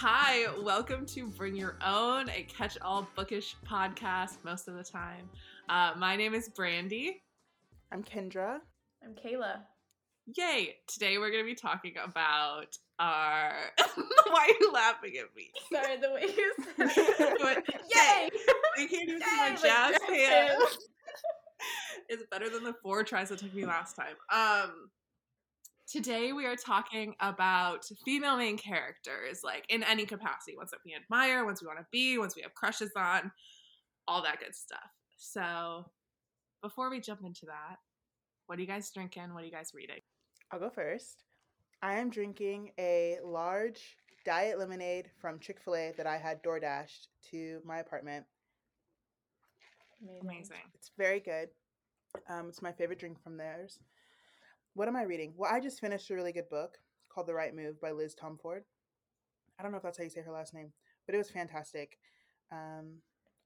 [0.00, 5.28] Hi, welcome to Bring Your Own, a catch all bookish podcast most of the time.
[5.68, 7.20] Uh, my name is Brandy.
[7.92, 8.58] I'm Kendra.
[9.02, 9.56] I'm Kayla.
[10.36, 10.76] Yay!
[10.86, 12.66] Today we're going to be talking about
[13.00, 13.54] our.
[14.30, 15.50] Why are you laughing at me?
[15.72, 16.54] Sorry, the way you
[17.16, 18.28] said But- Yay!
[18.76, 20.18] We can't even do Yay, my jazz jazz hands.
[20.60, 20.78] hands.
[22.08, 24.14] it's better than the four tries it took me last time.
[24.32, 24.90] Um,
[25.90, 30.94] today we are talking about female main characters, like in any capacity, ones that we
[30.94, 33.32] admire, ones we want to be, ones we have crushes on,
[34.06, 34.90] all that good stuff.
[35.16, 35.86] So,
[36.62, 37.76] before we jump into that,
[38.46, 39.32] what are you guys drinking?
[39.32, 40.00] What are you guys reading?
[40.52, 41.24] I'll go first.
[41.82, 46.60] I am drinking a large diet lemonade from Chick fil A that I had door
[46.60, 48.26] dashed to my apartment.
[50.22, 50.56] Amazing.
[50.74, 51.48] It's very good.
[52.28, 53.78] Um, it's my favorite drink from theirs.
[54.78, 55.34] What am I reading?
[55.36, 58.62] Well, I just finished a really good book called The Right Move by Liz Tomforde.
[59.58, 60.70] I don't know if that's how you say her last name,
[61.04, 61.98] but it was fantastic.
[62.52, 62.98] Um,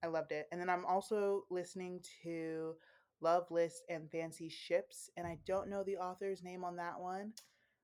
[0.05, 0.47] I loved it.
[0.53, 2.75] And then I'm also listening to
[3.23, 7.33] Love List and Fancy Ships, and I don't know the author's name on that one.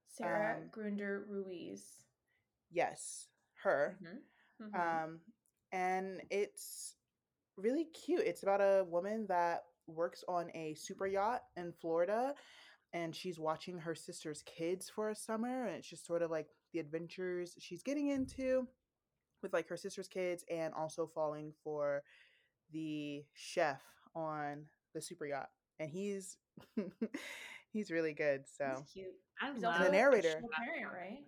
[0.08, 2.05] Sarah Um, Grunder Ruiz.
[2.70, 3.28] Yes,
[3.62, 3.98] her.
[4.60, 4.74] Mhm.
[4.74, 5.20] Um,
[5.72, 6.96] and it's
[7.56, 8.27] really cute.
[8.27, 12.34] It's about a woman that works on a super yacht in Florida,
[12.92, 16.48] and she's watching her sister's kids for a summer, and it's just sort of like
[16.72, 18.67] the adventures she's getting into
[19.42, 22.03] with like her sister's kids, and also falling for
[22.72, 23.80] the chef
[24.14, 24.64] on
[24.95, 26.36] the super yacht, and he's
[27.72, 28.45] he's really good.
[28.47, 29.14] So, He's cute.
[29.41, 30.30] I He's love The narrator.
[30.33, 31.19] single parent, right?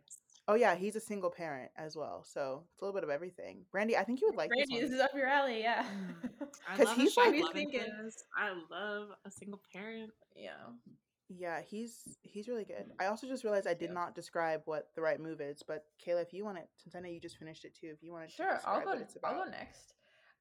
[0.49, 3.65] oh yeah, he's a single parent as well, so it's a little bit of everything.
[3.71, 5.85] Brandy, I think you would like Brandy, this this is up your alley, yeah.
[5.85, 6.49] Mm.
[6.69, 10.11] I 'Cause love he's a like- chef He's love thinking- I love a single parent.
[10.35, 10.57] yeah.
[11.33, 12.91] Yeah, he's he's really good.
[12.99, 13.95] I also just realized I did Yeah.
[13.95, 17.01] not describe what the right move is, but Kayla, if you want it, since I
[17.01, 18.91] know you just finished it too, if you want to Sure, I'll describe go.
[18.91, 19.45] what it's I'll about.
[19.45, 19.95] go next.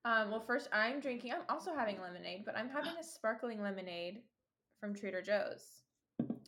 [0.04, 1.34] Um, well, first I'm drinking.
[1.34, 4.24] I'm also having lemonade, but I'm having a sparkling lemonade
[4.80, 5.84] from Trader Joe's.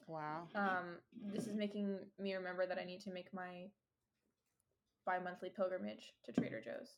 [0.08, 0.48] Wow.
[0.56, 0.98] Um,
[1.32, 3.70] this is making me remember that I need to make my
[5.06, 6.98] bi-monthly pilgrimage to Trader Joe's.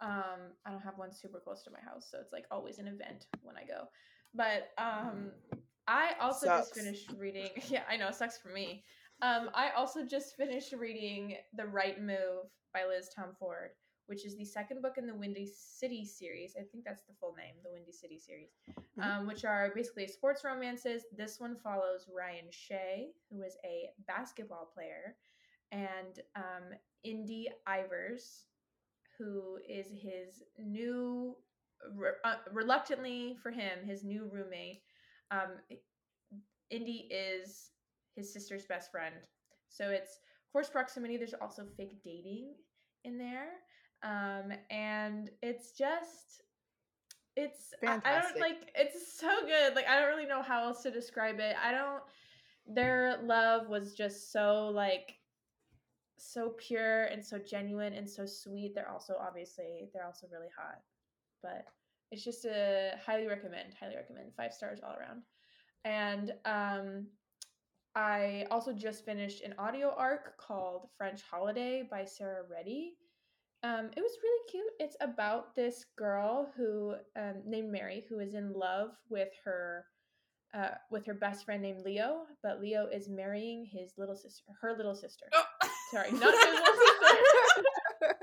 [0.00, 2.86] Um, I don't have one super close to my house, so it's like always an
[2.86, 3.88] event when I go.
[4.34, 5.30] But um,
[5.88, 7.50] I also just finished reading.
[7.68, 8.84] Yeah, I know, it sucks for me.
[9.22, 13.70] Um, I also just finished reading The Right Move by Liz Tomforde,
[14.06, 16.54] which is the second book in the Windy City series.
[16.58, 18.50] I think that's the full name, the Windy City series,
[18.98, 19.02] Mhm.
[19.02, 21.06] um, which are basically sports romances.
[21.16, 25.16] This one follows Ryan Shea, who is a basketball player,
[25.72, 26.74] and um,
[27.04, 28.44] Indy Ivers,
[29.16, 31.36] who is his new,
[31.94, 34.82] re- uh, reluctantly for him, his new roommate.
[35.30, 35.58] Um,
[36.70, 37.70] Indy is
[38.14, 39.14] his sister's best friend.
[39.68, 40.20] So it's
[40.52, 41.16] forced proximity.
[41.16, 42.54] There's also fake dating
[43.04, 43.48] in there.
[44.02, 46.42] Um, and it's just,
[47.36, 49.74] it's, I- I, don't like, it's so good.
[49.74, 51.56] Like, I don't really know how else to describe it.
[51.62, 52.02] I don't,
[52.66, 55.14] their love was just so, like,
[56.18, 58.74] so pure and so genuine and so sweet.
[58.74, 60.80] They're also obviously, they're also really hot.
[61.42, 61.66] But
[62.10, 64.32] it's just a highly recommend, highly recommend.
[64.36, 65.22] Five stars all around.
[65.84, 67.06] And um,
[67.94, 72.94] I also just finished an audio arc called French Holiday by Sarah Ready.
[73.62, 74.72] Um, it was really cute.
[74.78, 79.86] It's about this girl who um, named Mary who is in love with her
[80.54, 84.74] uh, with her best friend named Leo, but Leo is marrying his little sister, her
[84.76, 85.26] little sister.
[85.34, 85.44] Oh.
[85.90, 88.16] Sorry, not his little sister.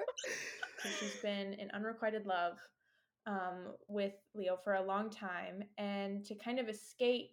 [1.00, 2.58] She's been in unrequited love
[3.26, 7.32] um, with Leo for a long time, and to kind of escape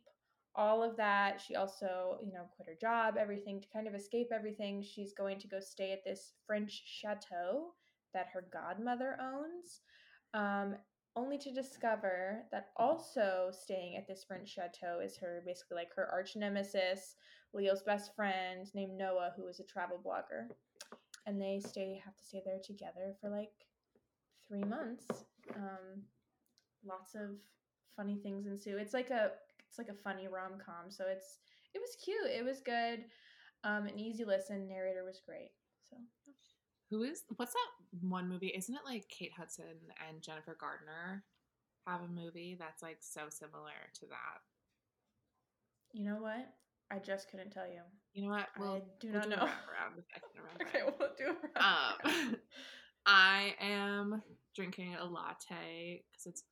[0.55, 4.29] all of that, she also, you know, quit her job, everything to kind of escape
[4.33, 4.83] everything.
[4.83, 7.73] She's going to go stay at this French chateau
[8.13, 9.81] that her godmother owns,
[10.35, 10.75] um,
[11.17, 16.09] only to discover that also staying at this French chateau is her basically like her
[16.11, 17.15] arch nemesis,
[17.53, 20.49] Leo's best friend named Noah, who is a travel blogger
[21.27, 23.53] and they stay have to stay there together for like
[24.49, 25.07] three months.
[25.57, 26.03] Um,
[26.85, 27.37] lots of
[27.97, 28.79] funny things ensue.
[28.79, 29.33] It's like a
[29.69, 30.91] it's like a funny rom com.
[30.91, 31.39] So it's
[31.75, 32.31] it was cute.
[32.31, 33.05] It was good.
[33.63, 34.69] Um, an easy listen.
[34.69, 35.51] Narrator was great.
[35.89, 35.97] So
[36.91, 38.53] Who is what's that one movie?
[38.57, 39.65] Isn't it like Kate Hudson
[40.09, 41.25] and Jennifer Gardner
[41.87, 44.41] have a movie that's like so similar to that?
[45.93, 46.47] you know what?
[46.91, 47.83] I just couldn't tell you.
[48.15, 48.49] You know what?
[48.57, 49.37] I do we'll not do know.
[49.43, 49.49] I.
[50.63, 51.95] Okay, we'll do a round.
[52.05, 52.37] Um,
[53.07, 54.23] I am
[54.55, 56.43] drinking a latte because it's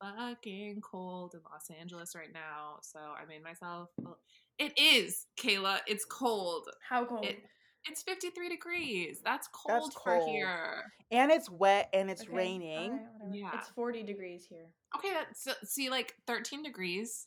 [0.00, 2.76] fucking cold in Los Angeles right now.
[2.82, 3.90] So I made myself.
[4.04, 4.10] a-
[4.58, 5.80] It is Kayla.
[5.86, 6.68] It's cold.
[6.88, 7.24] How cold?
[7.24, 7.38] It
[7.88, 9.20] It's 53 degrees.
[9.24, 10.84] That's cold That's for here.
[11.10, 12.90] And it's wet and it's Okay, raining.
[12.92, 13.34] alright.
[13.34, 13.50] Yeah.
[13.58, 14.68] It's 40 degrees here.
[14.96, 17.26] Okay, that's so, see like 13 degrees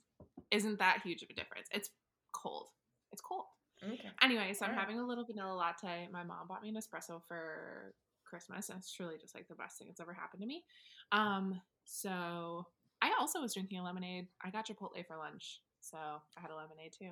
[0.51, 1.68] isn't that huge of a difference.
[1.71, 1.89] It's
[2.31, 2.68] cold.
[3.12, 3.45] It's cold.
[3.83, 4.10] Okay.
[4.21, 4.86] Anyway, so I'm Alright.
[4.88, 6.07] having a little vanilla latte.
[6.12, 7.94] My mom bought me an espresso for
[8.25, 10.63] Christmas, and it's truly just like the best thing that's ever happened to me.
[11.12, 12.66] Um, so
[13.01, 14.27] I also was drinking a lemonade.
[14.44, 17.12] I got Chipotle for lunch, so I had a lemonade too.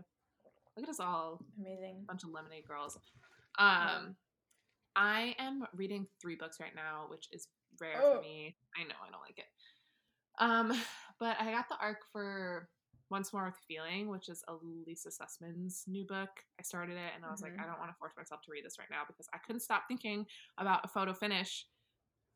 [0.76, 2.04] Look at us all, Amazing.
[2.08, 2.98] bunch of lemonade girls.
[3.60, 4.16] Um,
[4.96, 7.48] I am reading three books right now, which is
[7.80, 8.16] rare Oh.
[8.18, 8.56] for me.
[8.80, 9.46] I know I don't like it.
[10.40, 10.74] Um,
[11.20, 12.70] but I got the arc for
[13.14, 16.32] Once More with Feeling, which is Elissa Sussman's new book.
[16.60, 17.44] I started it and I was Mhm.
[17.44, 19.60] like, I don't want to force myself to read this right now because I couldn't
[19.60, 20.26] stop thinking
[20.58, 21.70] about a photo finish,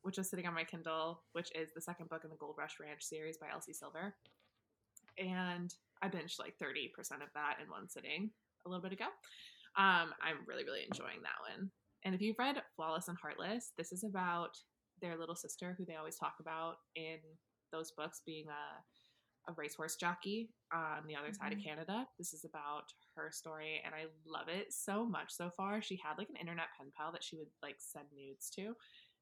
[0.03, 2.79] which is sitting on my Kindle, which is the second book in the Gold Rush
[2.79, 4.15] Ranch series by Elsie Silver.
[5.17, 8.31] And I binged like 30% of that in one sitting
[8.63, 9.07] a little bit ago.
[9.77, 11.71] Um, I'm really, really enjoying that one.
[12.03, 14.61] And if you've read Flawless and Heartless, this is about
[15.01, 17.17] their little sister who they always talk about in
[17.71, 18.83] those books being a,
[19.47, 21.63] a racehorse jockey on the other side of Mhm.
[21.63, 22.07] Canada.
[22.17, 25.81] This is about her story, and I love it so much so far.
[25.81, 28.75] She had like an internet pen pal that she would like send nudes to,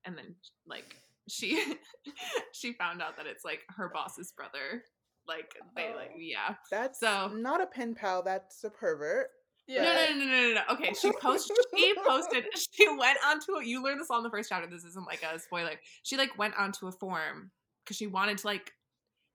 [0.04, 0.36] and then
[0.66, 0.96] like
[1.28, 1.78] she
[2.54, 4.84] she found out that it's like her boss's brother.
[5.28, 6.20] Like they like Oh.
[6.20, 6.56] yeah.
[6.70, 9.30] That's So- not a pen pal, that's a pervert.
[9.68, 10.62] No, no, no, no, no, no, no.
[10.76, 11.58] Okay, she posted.
[11.76, 12.46] She posted.
[12.72, 13.54] She went onto.
[13.54, 14.68] A, you learned this all in the first chapter.
[14.70, 15.80] This isn't like a spoiler.
[16.04, 17.52] She like went onto a forum
[17.84, 18.72] because she wanted to like.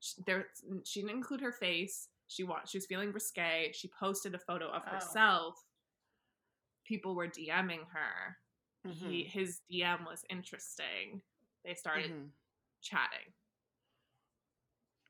[0.00, 0.46] Sh- There,
[0.84, 2.08] she didn't include her face.
[2.28, 2.68] She want.
[2.68, 3.72] She was feeling risque.
[3.72, 4.90] She posted a photo of Oh.
[4.90, 5.54] herself.
[6.86, 8.36] People were DMing her.
[8.86, 9.08] Mm-hmm.
[9.10, 11.22] He his DM was interesting.
[11.64, 12.30] They started Mhm.
[12.82, 13.32] chatting.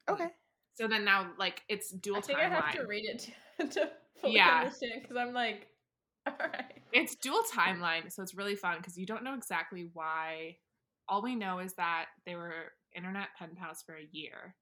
[0.08, 0.28] Okay.
[0.74, 2.52] So then now, like, it's dual I think timeline.
[2.52, 3.90] I have to read it to, to
[4.20, 4.60] fully Yeah.
[4.60, 5.68] understand because I'm like,
[6.26, 6.82] all right.
[6.92, 10.56] it's dual timeline, so it's really fun because you don't know exactly why.
[11.08, 14.54] All we know is that they were internet pen pals for a year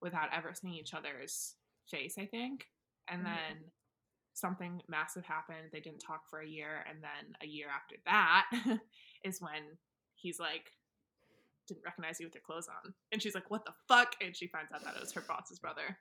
[0.00, 1.54] without ever seeing each other's
[1.90, 2.68] face, I think.
[3.08, 3.24] And Mhm.
[3.24, 3.72] then
[4.34, 5.70] something massive happened.
[5.72, 6.84] They didn't talk for a year.
[6.88, 8.48] And then a year after that
[9.24, 9.78] is when
[10.14, 10.72] he's like,
[11.66, 12.94] didn't recognize you with your clothes on.
[13.12, 14.14] And she's like, what the fuck?
[14.22, 15.98] And she finds out that it was her boss's brother.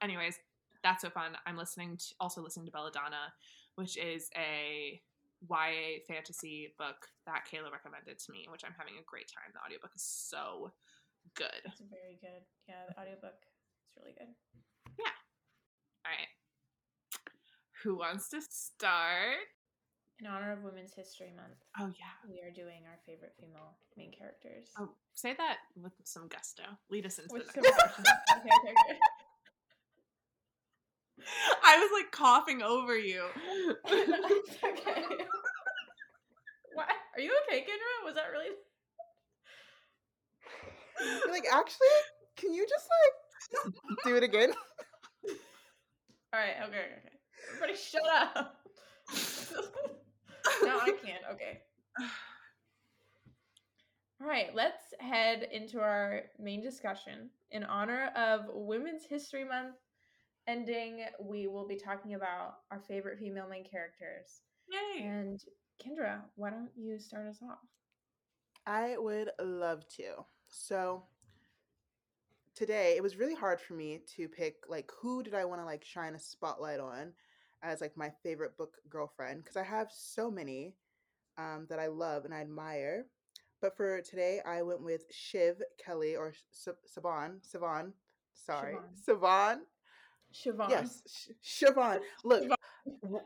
[0.00, 0.38] Anyways,
[0.82, 1.36] that's so fun.
[1.46, 3.32] I'm listening to also listening to Belladonna,
[3.74, 5.00] which is a
[5.48, 9.50] YA fantasy book that Kayla recommended to me, which I'm having a great time.
[9.52, 10.72] The audiobook is so
[11.34, 11.60] good.
[11.64, 12.42] It's very good.
[12.68, 14.28] Yeah, the audiobook is really good.
[14.98, 15.14] Yeah.
[16.06, 16.28] All right.
[17.82, 19.38] Who wants to start?
[20.20, 22.14] In honor of Women's History Month, Oh yeah.
[22.30, 24.68] we are doing our favorite female main characters.
[24.78, 26.62] Oh, say that with some gusto.
[26.88, 27.76] Lead us into With the next.
[31.64, 33.24] I was like coughing over you.
[34.64, 35.04] Okay.
[36.74, 36.86] What?
[37.14, 38.04] Are you okay, Kendra?
[38.04, 38.50] Was that really?
[41.00, 41.88] You're like, actually,
[42.36, 42.86] can you just
[43.64, 43.74] like
[44.04, 44.52] do it again?
[46.32, 46.56] All right.
[46.66, 46.78] Okay.
[46.78, 46.98] Okay.
[46.98, 47.14] okay.
[47.54, 48.56] Everybody, shut up.
[50.62, 51.22] no, I can't.
[51.32, 51.60] Okay.
[54.20, 54.54] All right.
[54.54, 59.76] Let's head into our main discussion in honor of Women's History Month
[60.48, 61.04] ending.
[61.20, 64.42] We will be talking about our favorite female main characters.
[64.68, 65.04] Yay.
[65.04, 65.40] And
[65.82, 67.58] Kendra, why don't you start us off?
[68.66, 70.24] I would love to.
[70.56, 71.02] So
[72.54, 75.64] today it was really hard for me to pick like who did I want to
[75.64, 77.12] like shine a spotlight on
[77.62, 80.74] as like my favorite book girlfriend because I have so many
[81.36, 83.06] um, that I love and I admire.
[83.60, 87.40] But for today, I went with Shiv Kelly or Saban.
[87.42, 87.92] Savan.
[88.32, 89.62] Sorry, Savan.
[90.34, 90.70] Siobhan.
[90.70, 92.00] Yes, Sh- Siobhan.
[92.24, 92.56] Look, Siobhan.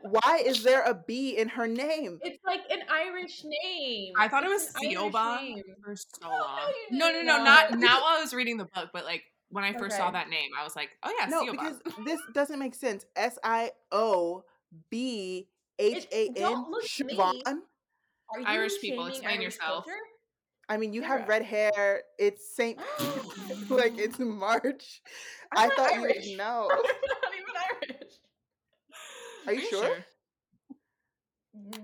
[0.03, 2.19] why is there a B in her name?
[2.23, 4.13] It's like an Irish name.
[4.17, 6.59] I thought it was an Siobhan for so No, long.
[6.91, 7.71] you No, no, did no, not.
[7.79, 8.01] not.
[8.01, 10.63] While I was reading the book, but like when I first saw that name, I
[10.63, 11.51] was like, oh yeah, no, Siobhan.
[11.51, 13.05] because this doesn't make sense.
[13.15, 14.43] S I O
[14.91, 15.47] B
[15.79, 16.33] H A N.
[16.35, 17.15] don't look at me.
[17.15, 17.59] Siobhan.
[18.45, 19.85] Irish people, explain Irish yourself.
[19.85, 19.99] culture?
[20.69, 22.03] I mean, you have red hair.
[22.19, 22.79] It's Saint,
[23.69, 25.01] like it's March.
[25.55, 26.69] I'm I thought you would know.
[26.71, 28.13] I'm not even Irish.
[29.47, 29.97] Are you sure?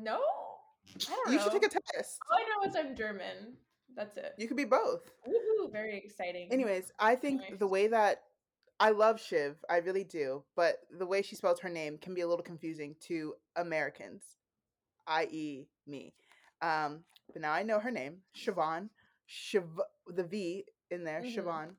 [0.02, 1.44] No, I don't You know.
[1.44, 2.20] should take a test.
[2.32, 3.58] All I know is I'm German.
[3.96, 4.34] That's it.
[4.38, 5.10] You could be both.
[5.28, 5.72] Woohoo!
[5.72, 6.50] Very exciting.
[6.52, 8.22] Anyways, I think the way that
[8.80, 12.22] I love Shiv, I really do, but the way she spells her name can be
[12.22, 14.24] a little confusing to Americans,
[15.08, 16.14] i.e., me.
[16.62, 17.04] Um,
[17.34, 18.90] but now I know her name, Siobhan.
[19.26, 19.64] Shiv,
[20.08, 21.36] the V in there, Mhm.
[21.36, 21.76] Siobhan.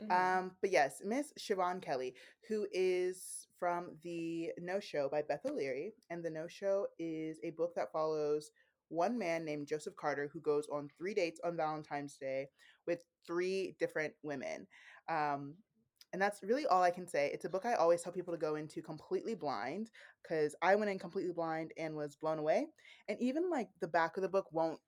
[0.00, 0.10] Mhm.
[0.10, 2.14] Um, but yes, Miss Siobhan Kelly,
[2.48, 7.50] who is from the No Show by Beth O'Leary, and the No Show is a
[7.50, 8.50] book that follows
[8.88, 12.50] one man named Joseph Carter who goes on three dates on Valentine's Day
[12.86, 14.66] with three different women.
[15.08, 15.62] Um,
[16.12, 17.30] and that's really all I can say.
[17.32, 19.90] It's a book I always tell people to go into completely blind
[20.22, 22.66] because I went in completely blind and was blown away.
[23.08, 24.80] And even like the back of the book won't,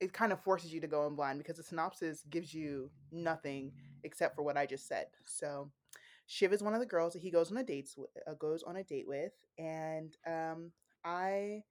[0.00, 3.72] it kind of forces you to go in blind because the synopsis gives you nothing
[4.02, 5.06] except for what I just said.
[5.24, 5.70] So
[6.26, 7.96] Shiv is one of the girls that he goes on a dates
[8.26, 10.72] uh, goes on a date with, and um,
[11.04, 11.62] I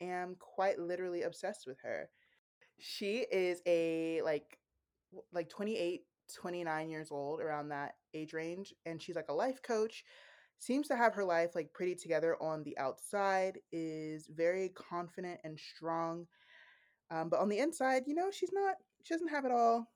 [0.00, 2.08] am quite literally obsessed with her.
[2.78, 4.58] She is a like
[5.32, 6.02] like 28
[6.32, 10.04] 29 years old around that age range and she's like a life coach
[10.58, 15.58] seems to have her life like pretty together on the outside is very confident and
[15.58, 16.26] strong
[17.10, 19.86] um, but on the inside you know she's not she doesn't have it all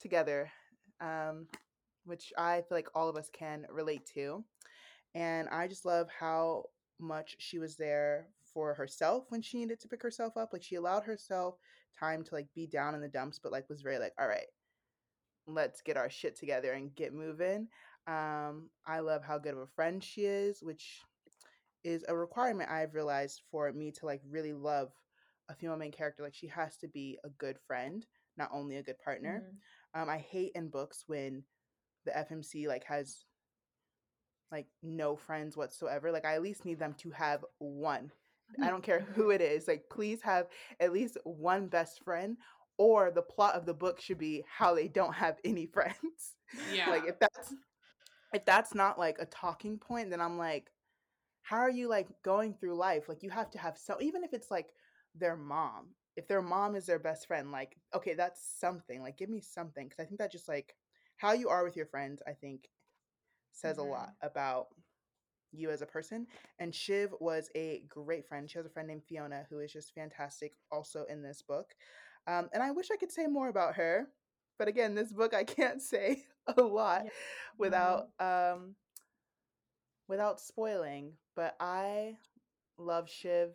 [0.00, 0.50] together
[1.00, 1.46] um,
[2.04, 4.44] which i feel like all of us can relate to
[5.14, 6.64] and i just love how
[6.98, 10.76] much she was there for herself when she needed to pick herself up like she
[10.76, 11.56] allowed herself
[11.98, 14.46] time to like be down in the dumps but like was very like all right
[15.46, 17.68] let's get our shit together and get moving
[18.06, 21.00] um i love how good of a friend she is which
[21.84, 24.90] is a requirement i've realized for me to like really love
[25.48, 28.82] a female main character like she has to be a good friend not only a
[28.82, 29.44] good partner
[29.94, 30.00] Mhm.
[30.02, 31.42] um i hate in books when
[32.04, 33.24] the fmc like has
[34.52, 38.10] like no friends whatsoever like i at least need them to have one
[38.62, 39.66] I don't care who it is.
[39.68, 40.46] Like, please have
[40.80, 42.36] at least one best friend,
[42.78, 46.36] or the plot of the book should be how they don't have any friends.
[46.72, 46.90] Yeah.
[46.90, 47.54] like, if that's
[48.32, 50.70] if that's not like a talking point, then I'm like,
[51.42, 53.08] how are you like going through life?
[53.08, 54.68] Like, you have to have so even if it's like
[55.14, 55.88] their mom.
[56.16, 59.02] If their mom is their best friend, like, okay, that's something.
[59.02, 60.74] Like, give me something because I think that just like
[61.16, 62.68] how you are with your friends, I think
[63.52, 63.80] says Mhm.
[63.80, 64.68] a lot about
[65.52, 66.26] you as a person.
[66.58, 68.50] And Shiv was a great friend.
[68.50, 71.74] She has a friend named Fiona who is just fantastic also in this book.
[72.26, 74.06] Um, and I wish I could say more about her.
[74.58, 76.24] But again, this book I can't say
[76.56, 77.10] a lot Yeah.
[77.58, 78.74] without um
[80.08, 81.12] without spoiling.
[81.34, 82.16] But I
[82.78, 83.50] love Shiv.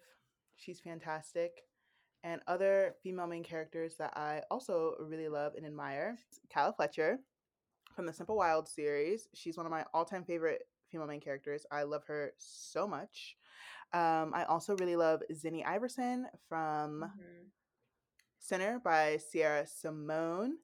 [0.57, 1.63] She's fantastic.
[2.23, 6.17] And other female main characters that I also really love and admire.
[6.49, 7.17] Calla Fletcher
[7.95, 9.27] from the Simple Wild series.
[9.33, 11.65] She's one of my all-time favorite female main characters.
[11.71, 13.35] I love her so much.
[13.93, 17.49] Um, I also really love Zenny Iverson from Mhm.
[18.41, 20.57] Sinner by Sierra Simone.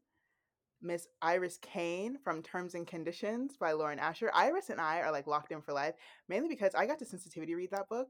[0.81, 4.31] Miss Iris Kane from Terms and Conditions by Lauren Asher.
[4.33, 5.95] Iris and I are like locked in for life,
[6.27, 8.09] mainly because I got to sensitivity read that book.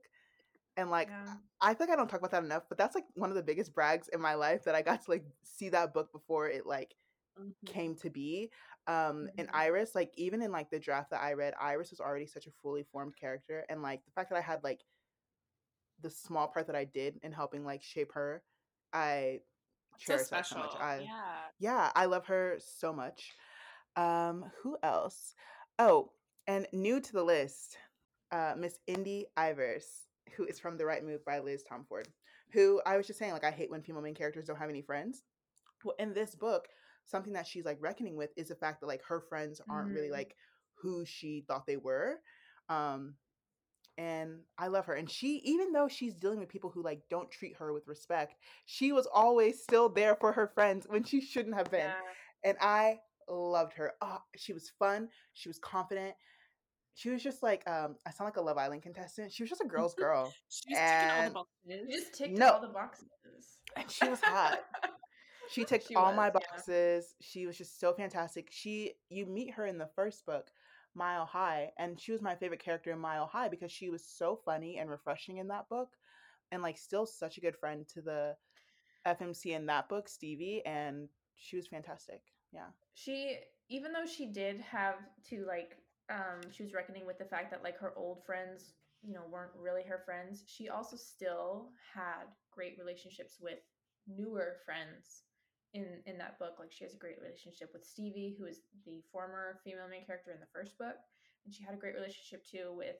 [0.77, 1.35] And like Yeah.
[1.61, 3.43] I feel like I don't talk about that enough, but that's like one of the
[3.43, 6.65] biggest brags in my life that I got to like see that book before it
[6.65, 6.95] like
[7.37, 7.55] Mhm.
[7.65, 8.51] came to be.
[8.87, 9.53] Um and Mhm.
[9.53, 12.51] Iris, like even in like the draft that I read, Iris was already such a
[12.61, 13.65] fully formed character.
[13.69, 14.85] And like the fact that I had like
[16.01, 18.43] the small part that I did in helping like shape her,
[18.93, 19.41] I
[19.99, 20.71] So cherish that so special.
[20.73, 20.81] much.
[20.81, 21.09] I yeah.
[21.59, 23.31] yeah, I love her so much.
[23.95, 25.33] Um, who else?
[25.79, 26.11] Oh,
[26.47, 27.77] and new to the list,
[28.31, 29.85] uh, Miss Indy Ivers,
[30.35, 32.07] who is from The Right Move by Liz Tomforde.
[32.53, 34.81] Who I was just saying, like, I hate when female main characters don't have any
[34.81, 35.23] friends.
[35.83, 36.67] Well, in this book,
[37.05, 40.09] something that she's like reckoning with is the fact that like her friends aren't really
[40.09, 40.11] Mhm.
[40.13, 40.35] like
[40.75, 42.21] who she thought they were.
[42.69, 43.15] Um,
[43.97, 44.93] and I love her.
[44.93, 48.35] And she, even though she's dealing with people who like don't treat her with respect,
[48.65, 51.79] she was always still there for her friends when she shouldn't have been.
[51.81, 51.93] Yeah.
[52.43, 52.99] And I
[53.29, 53.93] loved her.
[54.01, 55.09] Oh, she was fun.
[55.33, 56.15] She was confident.
[56.93, 59.31] She was just like um, I sound like a Love Island contestant.
[59.31, 61.47] She was just a girl's girl, She's ticking all the boxes.
[61.65, 62.51] You just ticked No.
[62.53, 63.07] all the boxes.
[63.75, 64.59] and she was hot.
[65.51, 66.51] She ticked She all my was, yeah.
[66.55, 67.15] boxes.
[67.21, 68.47] She was just so fantastic.
[68.51, 70.47] She you meet her in the first book,
[70.97, 74.35] Mile High, and she was my favorite character in Mile High because she was so
[74.43, 75.89] funny and refreshing in that book,
[76.51, 78.35] and like still such a good friend to the
[79.05, 82.21] FMC in that book, Stevie, and she was fantastic.
[82.51, 82.67] Yeah.
[82.93, 83.37] she
[83.69, 84.95] even though she did have
[85.29, 85.75] to like
[86.09, 88.73] um she was reckoning with the fact that like her old friends
[89.03, 93.59] you know weren't really her friends she also still had great relationships with
[94.07, 95.23] newer friends
[95.77, 99.01] in in that book like she has a great relationship with stevie who is the
[99.11, 100.97] former female main character in the first book
[101.45, 102.97] and she had a great relationship too with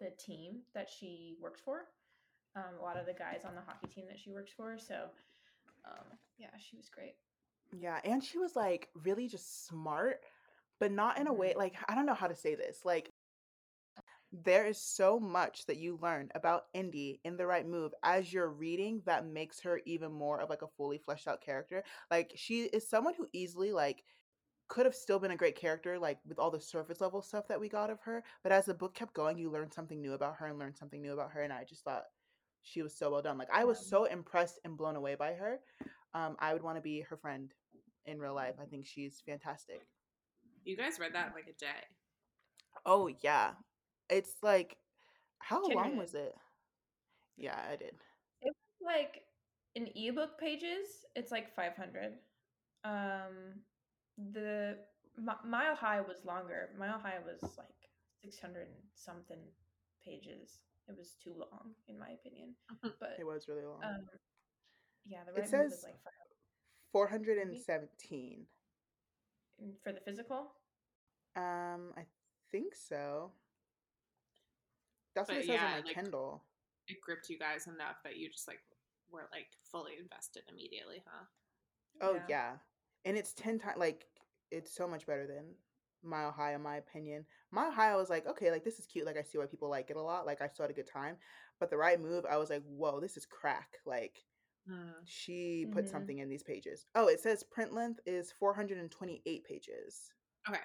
[0.00, 1.88] the team that she works for
[2.56, 5.08] um, a lot of the guys on the hockey team that she works for so
[5.84, 6.06] um,
[6.38, 7.14] yeah she was great
[7.72, 10.20] Yeah, and she was like really just smart,
[10.80, 11.56] but not in a way Mhm.
[11.56, 12.84] like I don't know how to say this.
[12.84, 13.12] Like
[14.32, 18.50] there is so much that you learn about Indy in the right move as you're
[18.50, 21.82] reading that makes her even more of like a fully fleshed out character.
[22.10, 24.04] Like she is someone who easily like
[24.68, 27.58] could have still been a great character, like with all the surface level stuff that
[27.58, 28.22] we got of her.
[28.42, 31.00] But as the book kept going, you learned something new about her and learned something
[31.00, 31.42] new about her.
[31.42, 32.04] And I just thought
[32.62, 33.38] she was so well done.
[33.38, 35.60] Like I was so impressed and blown away by her.
[36.12, 37.52] Um, I would want to be her friend
[38.04, 38.56] in real life.
[38.60, 39.86] I think she's fantastic.
[40.64, 41.86] You guys read that in like a day.
[42.84, 43.52] Oh yeah,
[44.10, 44.76] it's like
[45.40, 46.34] how long was it?
[47.36, 47.94] Yeah, I did.
[48.84, 49.22] like
[49.74, 52.14] in ebook pages it's like 500
[52.84, 53.60] um
[54.32, 54.78] the
[55.18, 57.90] Mi- mile high was longer mile high was like
[58.22, 59.38] 600 something
[60.04, 62.54] pages it was too long in my opinion
[63.00, 63.82] but It was really long.
[63.84, 64.06] um
[65.04, 65.96] yeah the It says- like
[66.92, 68.46] Four hundred and seventeen.
[69.62, 70.52] Mm, for the physical
[71.36, 72.06] Um, I
[72.50, 73.32] think so.
[75.18, 76.44] That's what But it says yeah, on my like- Kindle.
[76.86, 78.60] It gripped you guys enough that you just like
[79.10, 81.24] were like fully invested immediately, huh?
[82.00, 82.24] Oh Yeah.
[82.28, 82.56] yeah.
[83.04, 84.06] And it's 10 times like
[84.50, 85.54] it's so much better than
[86.02, 87.26] Mile High in my opinion.
[87.50, 89.04] Mile High I was like, okay, like this is cute.
[89.04, 90.24] Like I see why people like it a lot.
[90.24, 91.16] Like I still had a good time.
[91.60, 93.78] But the right move, I was like, whoa, this is crack.
[93.84, 94.24] Like
[94.66, 94.90] Hmm.
[95.04, 95.90] she put Mhm.
[95.90, 96.86] something in these pages.
[96.94, 100.12] Oh, it says print length is 428 pages.
[100.48, 100.60] Okay.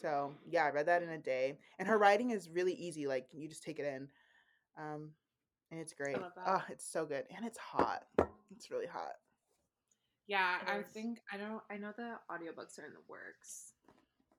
[0.00, 1.58] So yeah, I read that in a day.
[1.78, 3.06] And her writing is really easy.
[3.06, 4.08] Like you just take it in.
[4.78, 5.10] Um
[5.70, 6.16] and it's great.
[6.46, 7.24] Oh, it's so good.
[7.34, 8.04] And it's hot.
[8.54, 9.14] It's really hot.
[10.26, 13.72] Yeah, I think I don't I know the audiobooks are in the works.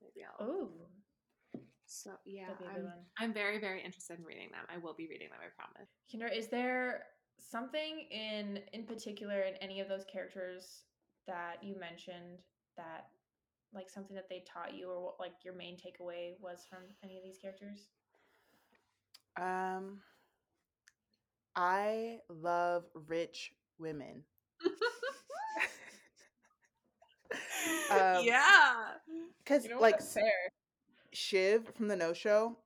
[0.02, 0.68] Maybe I'll oh
[1.86, 2.46] so yeah.
[2.46, 4.66] that'd be a good I'm, I'm very, very interested in reading them.
[4.68, 5.88] I will be reading them, I promise.
[6.12, 7.04] Kendra, is there
[7.38, 10.82] something in in particular in any of those characters
[11.26, 12.42] that you mentioned
[12.76, 13.06] that
[13.74, 17.16] like something that they taught you or what like your main takeaway was from any
[17.16, 17.88] of these characters?
[19.40, 20.00] Um,
[21.54, 24.24] I love rich women.
[27.90, 28.94] Um, yeah.
[29.44, 30.24] Cause You know like fair.
[31.12, 32.56] Shiv from the No Show.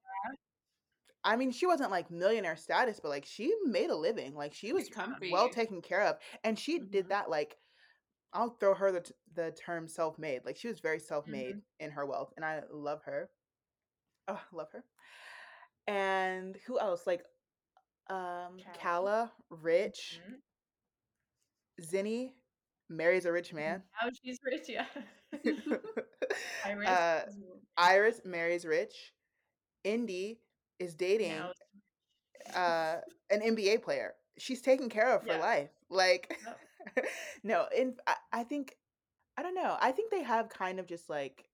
[1.22, 4.34] I mean, she wasn't like millionaire status, but like she made a living.
[4.34, 4.88] Like she was
[5.30, 7.08] well taken care of, and she did Mhm.
[7.10, 7.30] that.
[7.30, 7.58] Like,
[8.32, 10.44] I'll throw her the t- the term self made.
[10.44, 11.84] Like she was very self made Mm-hmm.
[11.86, 13.30] in her wealth, and I love her.
[14.28, 14.84] Oh, love her.
[15.86, 17.06] And who else?
[17.06, 17.22] Like,
[18.08, 19.32] um, Calla.
[19.50, 20.20] Rich.
[20.26, 20.36] Mhm.
[21.82, 22.32] Zenny
[22.88, 23.82] marries a rich man.
[24.02, 24.86] Now she's rich, yeah.
[26.64, 27.22] Iris uh,
[27.76, 29.12] Iris marries rich.
[29.84, 30.40] Indy
[30.78, 31.40] is dating
[32.54, 32.96] uh,
[33.30, 34.14] an NBA player.
[34.38, 35.38] She's taken care of for Yeah.
[35.40, 35.70] life.
[35.88, 36.58] Like, Yep.
[37.44, 38.76] no, in I, I think
[39.36, 39.76] I don't know.
[39.80, 41.48] I think they have kind of just like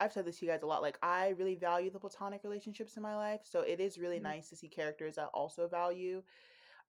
[0.00, 0.82] I've said this to you guys a lot.
[0.82, 4.24] Like, I really value the platonic relationships in my life, so it is really Mhm.
[4.24, 6.22] nice to see characters that also value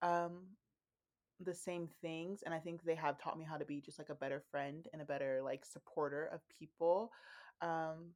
[0.02, 0.48] um
[1.40, 4.10] the same things and i think they have taught me how to be just like
[4.10, 7.12] a better friend and a better like supporter of people
[7.62, 8.14] um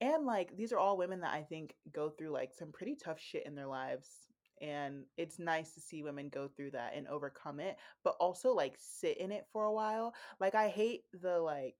[0.00, 3.20] and like these are all women that i think go through like some pretty tough
[3.20, 4.31] shit in their lives
[4.62, 8.74] and it's nice to see women go through that and overcome it but also like
[8.78, 11.76] sit in it for a while like i hate the like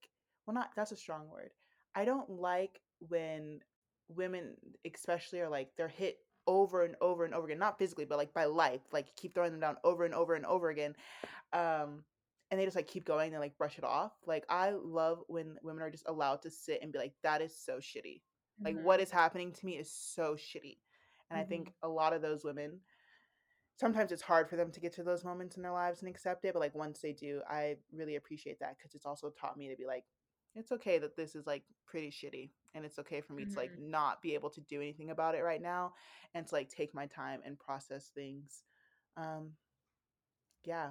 [0.47, 1.51] well not that's a strong word
[1.95, 3.61] i don't like when
[4.09, 6.19] women especially are like they're hit
[6.49, 9.35] over and over and over again not physically but like by life like you keep
[9.35, 10.95] throwing them down over and over and over again
[11.53, 12.03] um
[12.51, 15.57] and they just like keep going and like brush it off like i love when
[15.63, 18.21] women are just allowed to sit and be like that is so shitty
[18.65, 18.83] like Mhm.
[18.83, 20.79] what is happening to me is so shitty
[21.33, 22.81] and i think a lot of those women
[23.81, 26.45] sometimes it's hard for them to get to those moments in their lives and accept
[26.45, 29.69] it but like once they do i really appreciate that because it's also taught me
[29.69, 30.05] to be like
[30.55, 33.73] it's okay that this is like pretty shitty and it's okay for me to like
[33.79, 35.93] not be able to do anything about it right now
[36.35, 38.63] and to like take my time and process things
[39.17, 39.51] um
[40.65, 40.91] yeah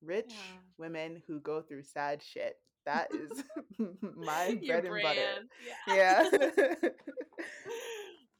[0.00, 0.58] rich Yeah.
[0.78, 3.42] women who go through sad shit that is
[4.16, 5.48] my bread and butter brand.
[5.86, 6.24] yeah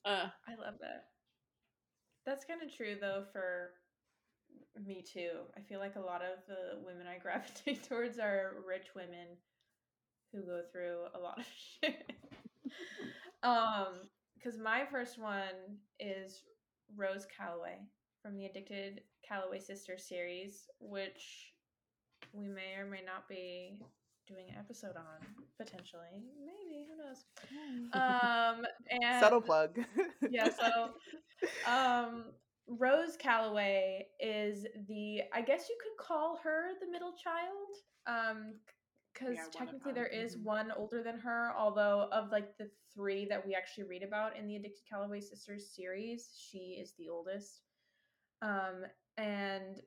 [0.04, 1.04] uh, I love that.
[2.24, 3.70] That's kind of true though for
[4.84, 5.30] me too.
[5.56, 9.36] I feel like a lot of the women I gravitate towards are rich women
[10.32, 11.46] who go through a lot of
[11.84, 12.12] shit.
[13.42, 16.42] um, because my first one is
[16.96, 17.78] Rose Calloway
[18.22, 21.52] from the Addicted Calloway Sisters series, which
[22.32, 23.78] we may or may not be
[24.26, 25.20] doing an episode on
[25.58, 26.22] potentially.
[26.44, 27.24] Maybe who knows?
[27.92, 29.78] Um, and subtle plug
[30.30, 30.90] yeah, so
[31.70, 32.24] um
[32.68, 37.76] Rose Calloway is the I guess you could call her the middle child.
[38.06, 38.54] Um
[39.12, 43.46] because Yeah, technically there is one older than her, although of like the three that
[43.46, 47.60] we actually read about in the Addicted Calloway Sisters series, she is the oldest.
[48.40, 48.84] Um
[49.18, 49.80] and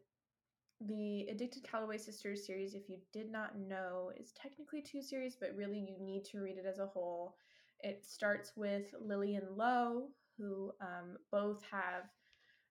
[0.81, 5.55] the Addicted Calloway Sisters series, if you did not know, is technically two series, but
[5.55, 7.35] really you need to read it as a whole.
[7.79, 12.03] It starts with Lily and Lo, who um, both have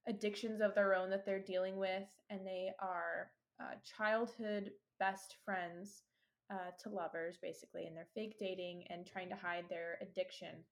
[0.06, 6.02] addictions of their own that they're dealing with, and they are uh, childhood best friends
[6.50, 10.62] uh, to lovers, basically, and they're fake dating and trying to hide their addiction,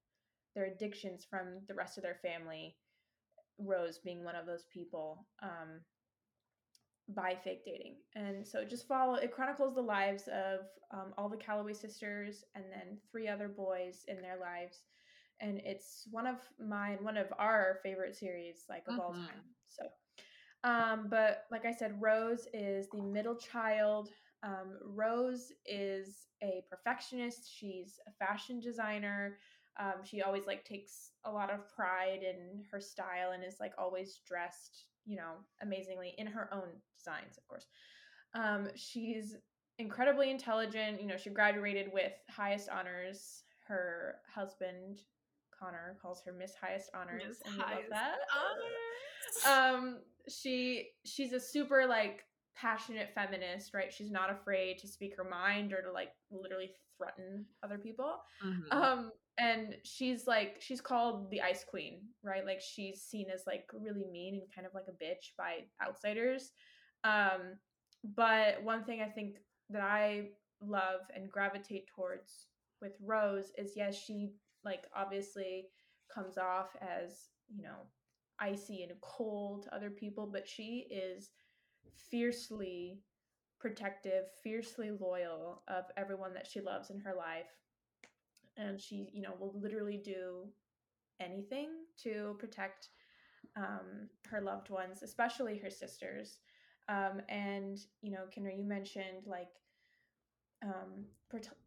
[0.54, 2.76] their addictions from the rest of their family.
[3.58, 5.26] Rose being one of those people.
[5.42, 5.80] Um,
[7.08, 7.96] by fake dating.
[8.14, 10.60] And so just follow it chronicles the lives of
[10.92, 14.80] um, all the Calloway sisters and then three other boys in their lives.
[15.40, 19.00] And it's one of mine, one of our favorite series, like of mm-hmm.
[19.00, 19.42] all time.
[19.68, 19.84] So,
[20.64, 24.10] um, but like I said, Rose is the middle child.
[24.44, 27.50] Um, Rose is a perfectionist.
[27.52, 29.38] She's a fashion designer.
[29.80, 33.72] Um, she always like takes a lot of pride in her style and is like
[33.78, 37.66] always dressed you know, amazingly in her own designs, of course.
[38.34, 39.36] Um, she's
[39.78, 41.00] incredibly intelligent.
[41.00, 43.42] You know, she graduated with highest honors.
[43.66, 45.00] Her husband,
[45.58, 48.16] Connor, calls her Miss Highest Honors, Miss and we love that.
[49.46, 49.74] Honors.
[49.76, 53.92] Um, she she's a super like passionate feminist, right?
[53.92, 56.70] She's not afraid to speak her mind or to like literally
[57.02, 58.14] threaten other people.
[58.44, 58.72] Mm-hmm.
[58.78, 63.64] Um, and she's like she's called the ice queen right like she's seen as like
[63.72, 66.50] really mean and kind of like a bitch by outsiders
[67.04, 67.56] um
[68.14, 69.36] but one thing i think
[69.70, 70.26] that i
[70.60, 72.46] love and gravitate towards
[72.82, 74.32] with rose is yes she
[74.64, 75.64] like obviously
[76.14, 77.86] comes off as you know
[78.38, 81.30] icy and cold to other people but she is
[82.10, 82.98] fiercely
[83.62, 87.52] protective fiercely loyal of everyone that she loves in her life.
[88.56, 90.48] And she you know will literally do
[91.20, 91.70] anything
[92.04, 92.90] to protect
[93.56, 96.38] um, her loved ones especially her sisters.
[96.88, 99.50] Um, and you know Kendra, you mentioned like
[100.62, 101.06] um,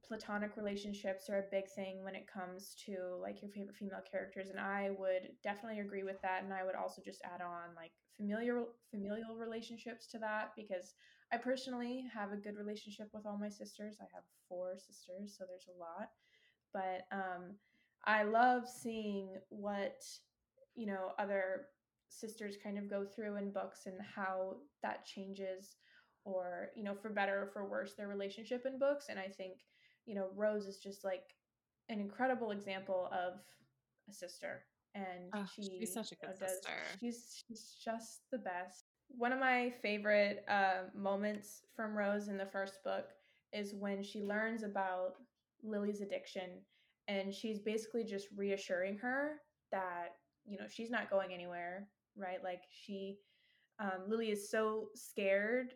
[0.08, 4.49] platonic relationships are a big thing when it comes to like your favorite female characters
[4.49, 7.91] and i would definitely agree with that and i would also just add on like
[8.15, 10.93] familiar familial relationships to that because
[11.36, 13.98] i personally have a good relationship with all my sisters.
[14.00, 16.10] I have four sisters so there's a lot.
[16.74, 17.56] But um,
[18.06, 20.04] I love seeing what
[20.76, 21.67] you know other
[22.08, 25.76] sisters kind of go through in books and how that changes
[26.24, 29.08] or you know for better or for worse their relationship in books.
[29.10, 29.60] And i think
[30.06, 31.36] you know rose is just like
[31.89, 33.39] an incredible example of
[34.10, 34.63] a sister.
[34.93, 36.71] And oh, she, she's such a good does, sister.
[37.02, 42.45] she's, she's just the best one of my favorite uh, moments from rose in the
[42.45, 43.09] first book
[43.53, 45.15] is when she learns about
[45.63, 46.61] Lily's addiction
[47.07, 49.41] and she's basically just reassuring her
[49.71, 50.15] that
[50.45, 51.87] you know she's not going anywhere
[52.17, 52.43] right?
[52.43, 53.17] Like she
[53.79, 55.73] um, lily is so scared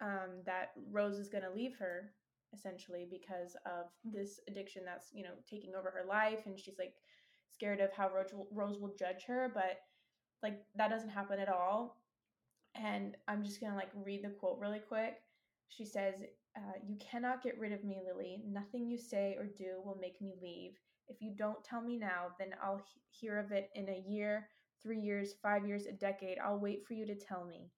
[0.00, 2.12] um, that rose is going to leave her
[2.54, 6.94] essentially because of this addiction that's you know taking over her life and she's like
[7.50, 9.80] scared of how rose will, rose will judge her but
[10.42, 11.96] like that doesn't happen at all
[12.84, 15.16] and i'm just going to like read the quote really quick
[15.68, 16.14] she says
[16.56, 18.42] uh, you cannot get rid of me, Lily.
[18.46, 20.72] Nothing you say or do will make me leave.
[21.08, 24.48] If you don't tell me now, then I'll he- hear of it in a year,
[24.82, 26.38] three years, five years, a decade.
[26.38, 27.70] I'll wait for you to tell me.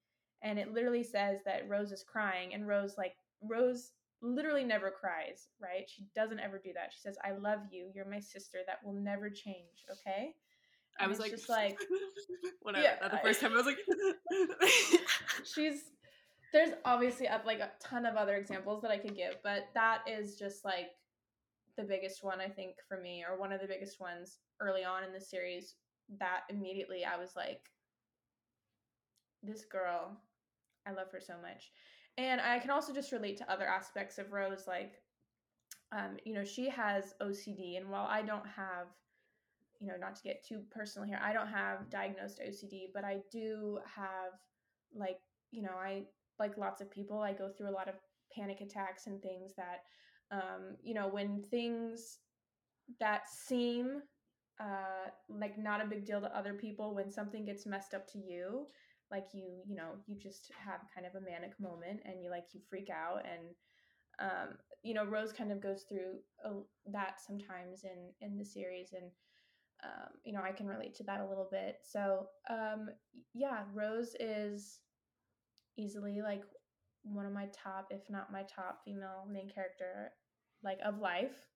[0.43, 5.49] And it literally says that Rose is crying, and Rose, like, Rose literally never cries,
[5.61, 5.89] right?
[5.89, 6.93] She doesn't ever do that.
[6.93, 7.91] She says, I love you.
[7.95, 8.59] You're my sister.
[8.67, 10.35] That will never change, okay?
[10.99, 11.79] I was like, just like,
[12.63, 12.85] whatever.
[12.85, 13.79] Yeah, the first time I was like,
[15.45, 15.83] she's
[16.53, 20.01] there's obviously a, like a ton of other examples that I could give, but that
[20.07, 20.89] is just like
[21.77, 25.05] the biggest one I think for me, or one of the biggest ones early on
[25.05, 25.75] in the series.
[26.19, 27.61] That immediately I was like,
[29.43, 30.17] this girl,
[30.87, 31.71] I love her so much.
[32.17, 34.95] And I can also just relate to other aspects of Rose, like,
[35.93, 38.89] um, you know, she has OCD, and while I don't have,
[39.81, 43.19] you know, not to get too personal here, I don't have diagnosed OCD, but I
[43.31, 44.33] do have,
[44.95, 45.19] like,
[45.51, 46.05] you know, I
[46.39, 47.95] like lots of people, I go through a lot of
[48.37, 49.83] panic attacks and things that,
[50.31, 52.19] um, you know, when things
[53.01, 54.03] that seem
[54.61, 58.19] uh, like not a big deal to other people, when something gets messed up to
[58.19, 58.67] you,
[59.11, 62.45] like you, you know, you just have kind of a manic moment and you like
[62.53, 63.55] you freak out and
[64.21, 66.19] um, you know, Rose kind of goes through
[66.93, 69.11] that sometimes in in the series, and
[69.85, 71.79] um, you know, I can relate to that a little bit.
[71.83, 72.91] So, um,
[73.35, 74.81] yeah, Rose is
[75.77, 76.43] easily like
[77.03, 80.13] one of my top, if not my top female main character,
[80.63, 81.47] like of life.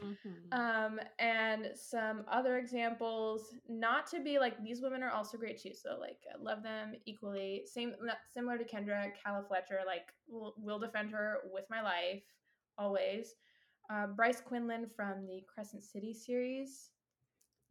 [0.00, 0.52] Mhm.
[0.52, 5.74] Um, and some other examples, not to be like these women are also great too.
[5.74, 7.64] So like I love them equally.
[7.66, 7.94] Same,
[8.30, 9.80] similar to Kendra, Calla Fletcher.
[9.86, 12.22] Like will, will defend her with my life
[12.78, 13.34] always.
[13.90, 16.91] Uh, Bryce Quinlan from the Crescent City series.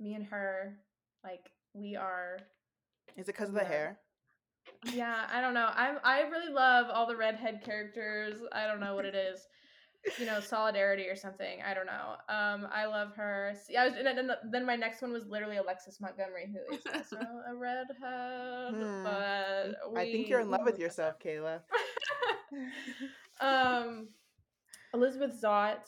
[0.01, 0.79] Me and her,
[1.23, 2.39] like we are.
[3.15, 3.99] Is it because of the hair?
[4.93, 5.69] Yeah, I don't know.
[5.75, 8.39] I'm I really love all the redhead characters.
[8.51, 9.47] I don't know what it is.
[10.17, 11.59] You know, solidarity or something.
[11.63, 12.15] I don't know.
[12.27, 13.53] Um, I love her.
[13.63, 16.81] See, I was, and then, then my next one was literally Alexis Montgomery, who is
[16.95, 18.73] also a redhead.
[18.73, 19.03] Hmm.
[19.03, 21.59] But I think you're in love with yourself, Kayla.
[23.41, 24.07] um,
[24.95, 25.87] Elizabeth Zott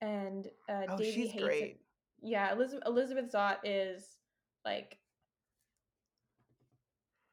[0.00, 1.42] and uh, oh, she's Hayes.
[1.42, 1.80] great.
[2.24, 4.16] Yeah, Elizabeth Elizabeth Zott is
[4.64, 4.98] like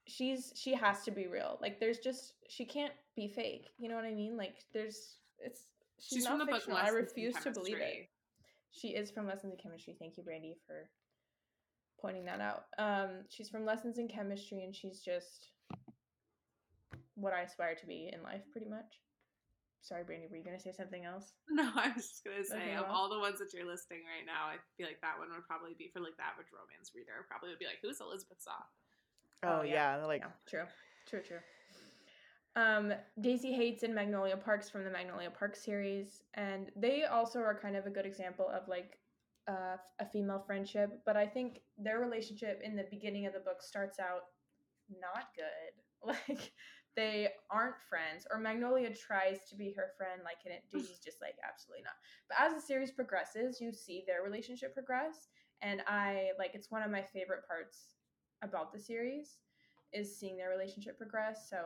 [0.07, 1.57] she's she has to be real.
[1.61, 3.69] Like there's just she can't be fake.
[3.79, 4.35] You know what I mean?
[4.37, 5.61] Like there's it's
[5.97, 6.77] she's, She's not from the book fictional.
[6.77, 8.09] I refuse to believe it.
[8.71, 9.95] She is from Lessons in Chemistry.
[9.97, 10.89] Thank you, Brandy, for
[11.99, 12.65] pointing that out.
[12.77, 15.47] Um, she's from Lessons in Chemistry, and she's just
[17.15, 18.99] what I aspire to be in life, pretty much.
[19.81, 21.33] Sorry, Brandy, were you gonna say something else?
[21.49, 22.93] No, I was just gonna say Okay, of well.
[22.93, 25.73] all the ones that you're listing right now, I feel like that one would probably
[25.77, 27.25] be for like the average romance reader.
[27.27, 28.69] Probably would be like, "Who's Elizabeth Zott?"
[29.43, 29.97] Oh, Oh, yeah.
[29.97, 30.05] yeah.
[30.05, 30.67] like Yeah, true,
[31.07, 31.39] true, true.
[32.55, 37.57] Um, Daisy Haites and Magnolia Parks from the Magnolia Park series, and they also are
[37.57, 38.99] kind of a good example of like
[39.47, 41.01] uh, a female friendship.
[41.05, 44.23] But I think their relationship in the beginning of the book starts out
[44.89, 45.73] not good.
[46.29, 46.51] Like
[46.95, 51.21] they aren't friends, or Magnolia tries to be her friend, like and it Daisy's just
[51.21, 51.95] like absolutely not.
[52.27, 55.29] But as the series progresses, you see their relationship progress,
[55.61, 57.95] and I like it's one of my favorite parts
[58.43, 59.37] about the series
[59.93, 61.47] is seeing their relationship progress.
[61.49, 61.57] So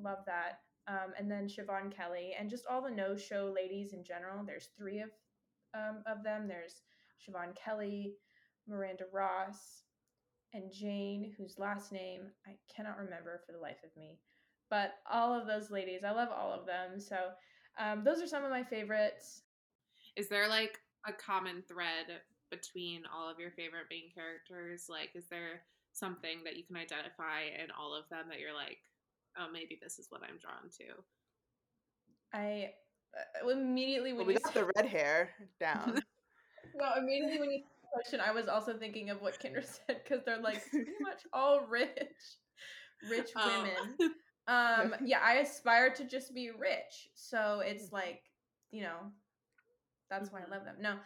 [0.00, 0.60] love that.
[0.88, 4.44] Um, and then Siobhan Kelly and just all the no show ladies in general.
[4.44, 5.10] There's three of
[5.74, 6.48] um, of them.
[6.48, 6.82] There's
[7.20, 8.14] Siobhan Kelly,
[8.66, 9.82] Miranda Ross,
[10.52, 14.18] and Jane, whose last name I cannot remember for the life of me.
[14.70, 17.00] But all of those ladies, I love all of them.
[17.00, 17.16] So
[17.78, 19.42] um, those are some of my favorites.
[20.16, 22.06] Is there like a common thread
[22.50, 24.86] between all of your favorite main characters?
[24.88, 28.78] Like, is there something that you can identify in all of them that you're like,
[29.38, 31.02] oh, maybe this is what I'm drawn to?
[32.32, 32.70] I
[33.44, 36.00] uh, immediately when well, we you got said- the red hair down.
[36.76, 40.02] No, immediately when you said the question, I was also thinking of what Kendra said
[40.04, 41.98] because they're like pretty much all rich,
[43.10, 43.62] rich Oh.
[43.62, 43.96] women.
[44.00, 44.14] Um,
[45.04, 48.22] yeah, I aspire to just be rich, so it's like
[48.70, 49.12] you know,
[50.10, 50.40] that's why.
[50.40, 50.76] I love them.
[50.80, 50.96] No,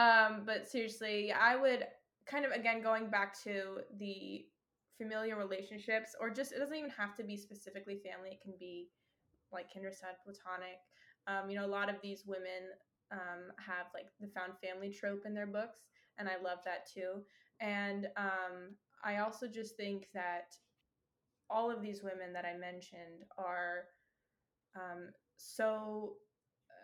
[0.00, 1.86] um, but seriously, I would
[2.26, 4.44] kind of again going back to the
[4.98, 8.30] familiar relationships, or just it doesn't even have to be specifically family.
[8.32, 8.88] It can be
[9.52, 10.78] like Kendra said, platonic.
[11.26, 12.70] Um, you know, a lot of these women
[13.12, 15.78] um, have like the found family trope in their books,
[16.18, 17.22] and I love that too.
[17.60, 20.56] And um, I also just think that
[21.50, 23.84] all of these women that I mentioned are
[24.76, 26.14] um, so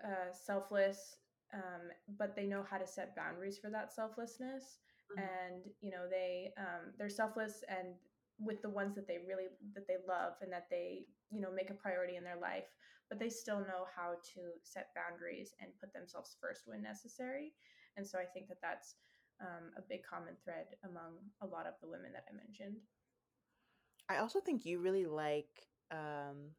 [0.04, 1.16] uh, selfless,
[1.54, 4.78] um, but they know how to set boundaries for that selflessness.
[5.16, 5.22] Mhm.
[5.22, 7.94] And you know, they um, they're selfless and
[8.38, 11.70] with the ones that they really that they love and that they you know make
[11.70, 12.68] a priority in their life
[13.08, 17.52] but they still know how to set boundaries and put themselves first when necessary
[17.96, 18.96] and so i think that that's
[19.40, 22.76] um, a big common thread among a lot of the women that i mentioned
[24.08, 25.48] I also think you really like
[25.90, 26.52] um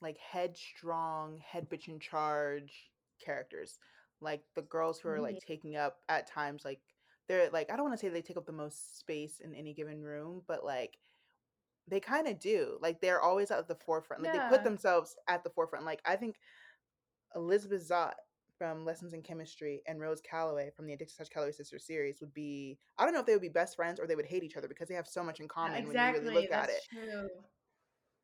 [0.00, 2.90] like headstrong, head bitch in charge
[3.24, 3.78] characters.
[4.20, 6.80] Like the girls who are like taking up at times like
[7.28, 9.72] they're like I don't want to say they take up the most space in any
[9.74, 10.98] given room, but like
[11.88, 12.78] they kind of do.
[12.80, 14.22] Like they're always at the forefront.
[14.22, 14.48] Like they Yeah.
[14.48, 15.84] put themselves at the forefront.
[15.84, 16.36] Like I think
[17.34, 18.14] Elizabeth Zott
[18.58, 22.20] from Lessons in Chemistry and Rose Calloway from the Addicted to Touch Calloway Sisters series
[22.20, 24.44] would be I don't know if they would be best friends or they would hate
[24.44, 26.74] each other because they have so much in common when you really look at that's
[26.76, 26.82] it.
[26.90, 27.28] true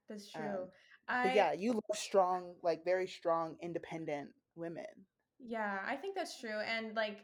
[0.08, 0.68] that's true Um,
[1.08, 4.84] I, yeah, you love strong, like very strong, independent women.
[5.38, 6.60] Yeah, I think that's true.
[6.60, 7.18] And like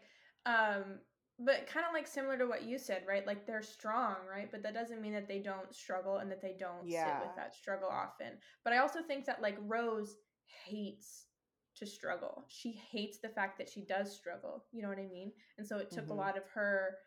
[0.46, 1.00] um
[1.38, 3.26] but kind of like similar to what you said, right?
[3.26, 4.50] Like they're strong, right?
[4.50, 7.20] But that doesn't mean that they don't struggle and that they don't sit Yeah.
[7.20, 8.38] with that struggle often.
[8.64, 10.16] But I also think that like Rose
[10.64, 11.26] hates
[11.76, 12.44] to struggle.
[12.48, 14.64] She hates the fact that she does struggle.
[14.72, 15.32] You know what I mean?
[15.58, 16.10] And so it took Mhm.
[16.10, 16.98] a lot of her,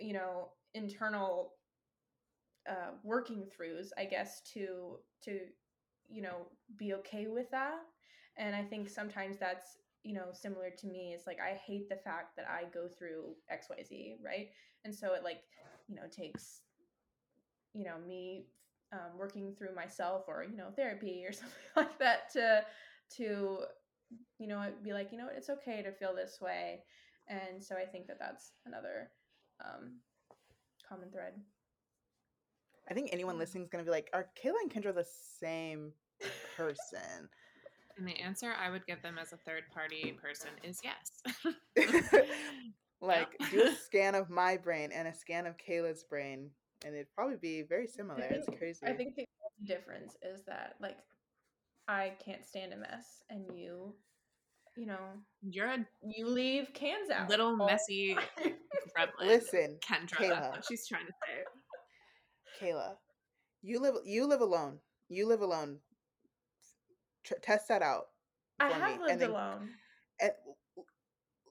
[0.00, 1.54] you know, internal
[2.68, 5.40] uh working throughs, I guess, to to
[6.08, 7.78] you know, be okay with that.
[8.36, 11.96] And I think sometimes that's you know similar to me it's like i hate the
[11.96, 14.48] fact that i go through xyz right
[14.84, 15.42] and so it like
[15.88, 16.62] you know takes
[17.74, 18.46] you know me
[18.92, 22.62] um, working through myself or you know therapy or something like that to
[23.16, 23.58] to
[24.38, 26.80] you know, it'd be like, you know, it's okay to feel this way.
[27.28, 29.10] And so I think that that's another
[29.64, 29.98] um,
[30.88, 31.34] common thread.
[32.90, 35.06] I think anyone listening is gonna be like, "Are Kayla and Kendra the
[35.38, 35.92] same
[36.56, 37.28] person?"
[37.96, 41.22] And the answer I would give them as a third party person is yes.
[43.00, 46.50] like, do a scan of my brain and a scan of Kayla's brain,
[46.84, 48.20] and it'd probably be very similar.
[48.22, 48.80] think- It's crazy.
[48.86, 49.24] I think the
[49.66, 50.98] difference is that like
[51.90, 53.92] I can't stand a mess, and you,
[54.76, 54.98] you know,
[55.42, 57.28] You're a you leave cans out.
[57.28, 58.16] little messy
[58.96, 59.08] gremlin.
[59.26, 60.28] Listen, Kendra, Kayla.
[60.30, 62.66] that's what she's trying to say.
[62.72, 62.92] Kayla,
[63.62, 64.78] you live you live alone.
[65.08, 65.78] You live alone.
[67.24, 68.04] Tr- test that out.
[68.60, 69.70] I have me, and lived then- alone.
[70.20, 70.32] And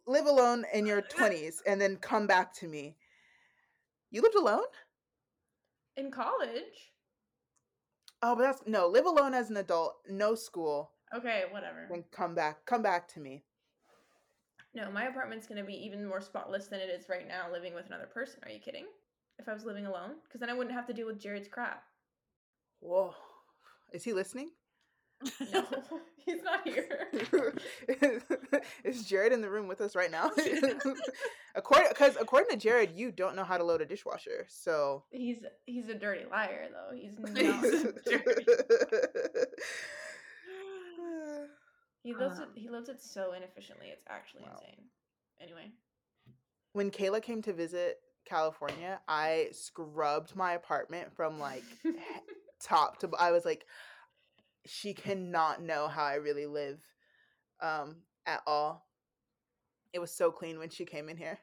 [0.08, 2.95] live alone in your twenties, and then come back to me.
[4.10, 4.63] You lived alone?
[5.97, 6.93] In college.
[8.21, 8.88] Oh, but that's no.
[8.88, 11.88] Live alone as an adult, no school, Okay, whatever.
[11.89, 12.65] then come back.
[12.65, 13.43] Come back to me.
[14.75, 17.88] No, my apartment's gonna be even more spotless than it is right now living with
[17.88, 18.39] another person.
[18.43, 18.86] Are you kidding?
[19.39, 20.15] If I was living alone?
[20.23, 21.84] Because then I wouldn't have to deal with Jared's crap.
[22.82, 23.15] Whoa,
[23.93, 24.51] is he listening?
[25.51, 25.65] No,
[26.25, 27.08] he's not here.
[28.84, 30.32] is Jared in the room with us right now?
[31.55, 34.45] according, because according to Jared, you don't know how to load a dishwasher.
[34.47, 36.95] So He's he's a dirty liar though.
[36.95, 37.38] He's not.
[42.03, 42.43] he loves it.
[42.43, 43.88] Um, He loves it so inefficiently.
[43.88, 44.60] It's actually Wow.
[44.62, 44.86] insane.
[45.41, 45.71] Anyway,
[46.73, 51.63] when Kayla came to visit California, I scrubbed my apartment from like
[52.62, 53.10] top to.
[53.17, 53.65] I was like,
[54.65, 56.82] she cannot know how I really live,
[57.62, 58.88] um, at all.
[59.93, 61.39] It was so clean when she came in here.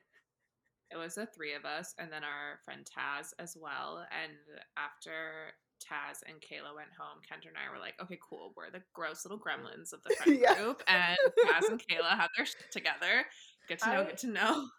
[0.92, 4.07] It was the three of us, and then our friend Taz as well.
[4.22, 4.33] And
[4.76, 5.52] after
[5.83, 8.52] Taz and Kayla went home, Kendra and I were like, okay, cool.
[8.57, 10.55] We're the gross little gremlins of the friend Yeah.
[10.55, 10.83] group.
[10.87, 13.24] And Taz and Kayla had their shit together.
[13.68, 14.66] Get to know, I- get to know.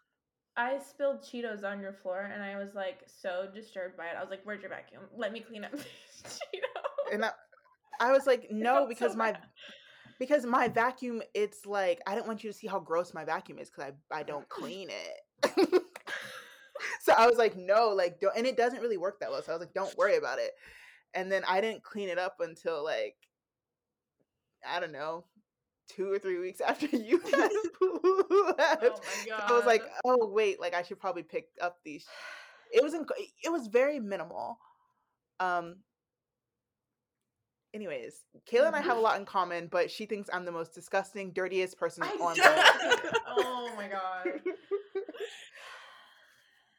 [0.60, 4.16] I spilled Cheetos on your floor, and I was like so disturbed by it.
[4.18, 5.04] I was like, "Where's your vacuum?
[5.16, 5.84] Let me clean up these
[6.24, 7.32] Cheetos." And I,
[8.00, 9.42] I was like, no, felt so because my bad.
[10.20, 13.60] because my vacuum, it's like I don't want you to see how gross my vacuum
[13.60, 15.84] is because I I don't clean it.
[17.02, 19.42] so I was like, no, like don't, and it doesn't really work that well.
[19.42, 20.52] So I was like, don't worry about it.
[21.14, 23.16] And then I didn't clean it up until like
[24.68, 25.24] I don't know,
[25.88, 27.52] two or three weeks after you guys left.
[27.82, 29.44] Oh my god!
[29.48, 32.06] I was like, oh wait, like I should probably pick up these.
[32.72, 33.08] It was inc-
[33.44, 34.60] it was very minimal.
[35.40, 35.78] Um.
[37.74, 40.74] Anyways, Kayla and I have a lot in common, but she thinks I'm the most
[40.74, 42.40] disgusting, dirtiest person I on don't.
[42.40, 43.14] earth.
[43.28, 44.24] oh my god,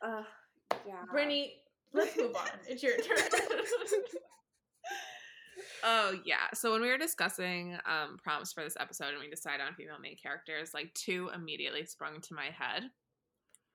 [0.00, 0.22] Uh,
[0.86, 0.94] yeah.
[1.10, 1.54] Brittany,
[1.92, 2.46] let's move on.
[2.68, 3.16] It's your turn.
[5.84, 6.48] Oh yeah.
[6.54, 9.98] So when we were discussing um prompts for this episode and we decided on female
[10.02, 12.90] main characters, like two immediately sprung to my head.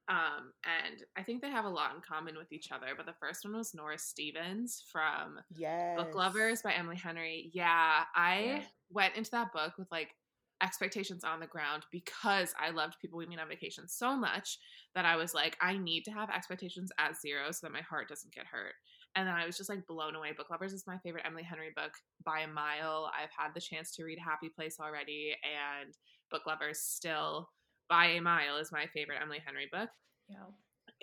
[0.10, 3.16] Um, and I think they have a lot in common with each other, but the
[3.20, 5.98] first one was Nora Stephens from yes.
[5.98, 7.50] Book Lovers by Emily Henry.
[7.54, 8.64] Yeah, I Yeah.
[8.90, 10.16] went into that book with like
[10.62, 14.60] expectations on the ground because I loved People We Meet on Vacation so much
[14.96, 18.08] that I was like, I need to have expectations at zero so that my heart
[18.10, 18.74] doesn't get hurt.
[19.16, 20.32] And then I was just like blown away.
[20.32, 21.94] Book Lovers is my favorite Emily Henry book
[22.26, 23.12] by a mile.
[23.18, 25.94] I've had the chance to read Happy Place already, and
[26.32, 27.50] Book Lovers still
[27.90, 29.90] by a mile is my favorite Emily Henry book
[30.30, 30.46] yeah.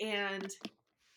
[0.05, 0.51] and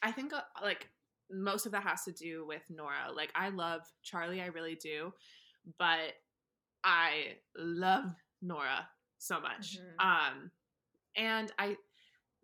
[0.02, 0.88] i think uh, like
[1.30, 5.12] most of that has to do with nora like i love charlie i really do
[5.78, 6.12] but
[6.84, 8.04] i love
[8.42, 8.86] nora
[9.18, 10.04] so much Mhm.
[10.04, 10.50] um
[11.16, 11.76] and i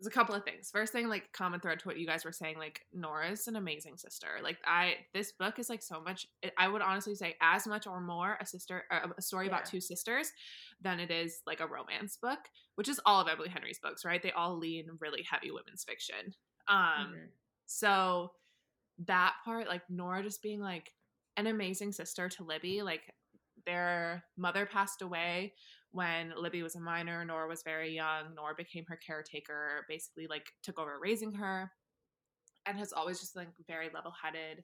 [0.01, 0.71] there's a couple of things.
[0.71, 3.97] First thing like common thread to what you guys were saying like nora's an amazing
[3.97, 4.27] sister.
[4.41, 6.25] Like i this book is like so much
[6.57, 9.79] i would honestly say as much or more a sister uh, a story about two
[9.79, 10.31] sisters
[10.81, 12.39] than it is like a romance book
[12.75, 14.23] which is all of emily henry's books right?
[14.23, 16.33] They all lean really heavy women's fiction.
[16.67, 16.77] Um
[17.13, 17.27] Mhm.
[17.67, 18.31] so
[19.05, 20.91] that part like nora just being like
[21.37, 23.13] an amazing sister to libby like
[23.65, 25.53] their mother passed away
[25.91, 28.35] when Libby was a minor, Nora was very young.
[28.35, 31.71] Nora became her caretaker, basically like took over raising her,
[32.65, 34.63] and has always just like very level headed.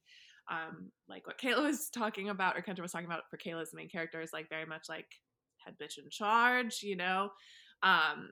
[0.49, 3.89] Um, like what Kayla was talking about, or Kendra was talking about for Kayla's main
[3.89, 5.07] character is like very much like
[5.57, 7.29] head bitch in charge, you know.
[7.83, 8.29] Um,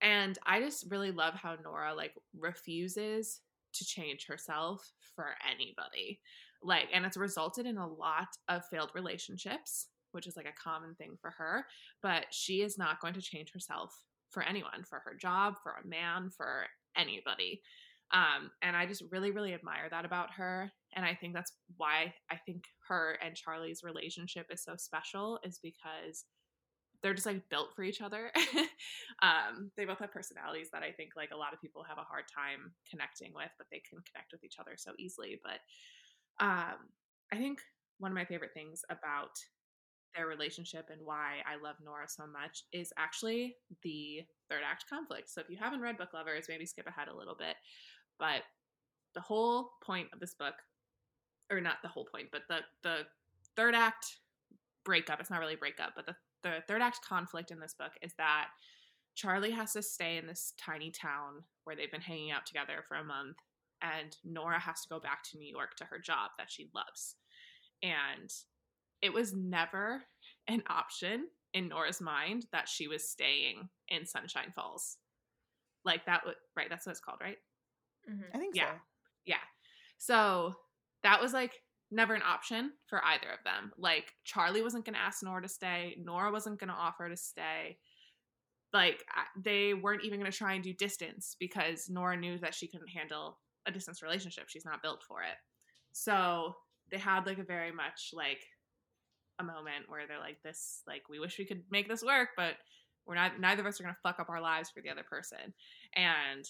[0.00, 3.40] and I just really love how Nora like refuses
[3.74, 6.20] to change herself for anybody.
[6.62, 9.86] Like, and it's resulted in a lot of failed relationships
[10.18, 11.64] which is like a common thing for her,
[12.02, 13.94] but she is not going to change herself
[14.30, 16.64] for anyone, for her job, for a man, for
[16.96, 17.62] anybody.
[18.12, 20.72] Um, and I just really, really admire that about her.
[20.96, 25.60] And I think that's why I think her and Charlie's relationship is so special, is
[25.62, 26.24] because
[27.00, 28.32] they're just like built for each other.
[29.22, 32.08] um, they both have personalities that I think like a lot of people have a
[32.10, 35.38] hard time connecting with, but they can connect with each other so easily.
[35.44, 35.60] But
[36.44, 36.90] um,
[37.32, 37.60] I think
[37.98, 39.38] one of my favorite things about
[40.14, 45.30] their relationship and why I love Nora so much is actually the third act conflict.
[45.30, 47.56] So if you haven't read Book Lovers, maybe skip ahead a little bit.
[48.18, 48.42] But
[49.14, 50.54] the whole point of this book,
[51.50, 53.06] or not the whole point, but the the
[53.56, 54.18] third act
[54.84, 58.12] breakup, it's not really breakup, but the, the third act conflict in this book is
[58.18, 58.48] that
[59.14, 62.96] Charlie has to stay in this tiny town where they've been hanging out together for
[62.96, 63.36] a month,
[63.82, 67.16] and Nora has to go back to New York to her job that she loves.
[67.82, 68.32] And
[69.02, 70.02] it was never
[70.48, 74.96] an option in Nora's mind that she was staying in Sunshine Falls.
[75.84, 77.38] Like that would right, that's what it's called, right?
[78.08, 78.24] Mhm.
[78.34, 78.70] I think Yeah.
[78.72, 78.80] so.
[79.24, 79.40] Yeah.
[79.98, 80.54] So
[81.02, 83.72] that was like never an option for either of them.
[83.78, 87.16] Like Charlie wasn't going to ask Nora to stay, Nora wasn't going to offer to
[87.16, 87.78] stay.
[88.72, 89.02] Like
[89.36, 92.88] they weren't even going to try and do distance because Nora knew that she couldn't
[92.88, 94.48] handle a distance relationship.
[94.48, 95.36] She's not built for it.
[95.92, 96.54] So
[96.90, 98.44] they had like a very much like
[99.38, 102.54] a moment where they're like this like we wish we could make this work, but
[103.06, 105.02] we're not neither of us are going to fuck up our lives for the other
[105.02, 105.54] person.
[105.94, 106.48] And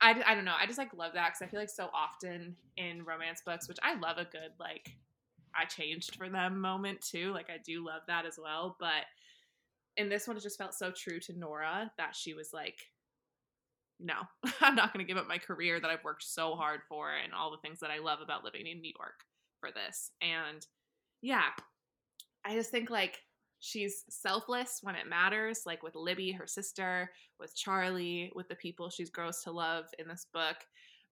[0.00, 0.54] I, I don't know.
[0.58, 3.78] I just like love that because I feel like so often in romance books, which
[3.82, 4.90] I love a good like
[5.54, 7.32] I changed for them moment too.
[7.32, 8.76] Like I do love that as well.
[8.78, 9.04] But
[9.96, 12.78] in this one, it just felt so true to Nora that she was like,
[13.98, 14.14] no,
[14.60, 17.32] I'm not going to give up my career that I've worked so hard for and
[17.32, 19.20] all the things that I love about living in New York
[19.60, 20.10] for this.
[20.20, 20.66] And
[21.22, 21.48] yeah,
[22.46, 23.18] I just think like
[23.58, 28.88] she's selfless when it matters, like with Libby, her sister, with Charlie, with the people
[28.88, 30.56] she's grows to love in this book.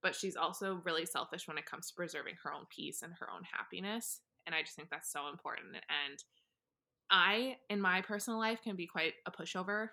[0.02, 3.26] But she's also really selfish when it comes to preserving her own peace and her
[3.34, 4.20] own happiness.
[4.46, 5.74] And I just think that's so important.
[5.74, 6.22] And
[7.10, 9.88] I, in my personal life, can be quite a pushover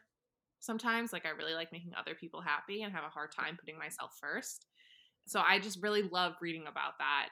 [0.59, 1.13] sometimes.
[1.13, 4.11] Like, I really like making other people happy and have a hard time putting myself
[4.19, 4.67] first.
[5.27, 7.29] So I just really love reading about that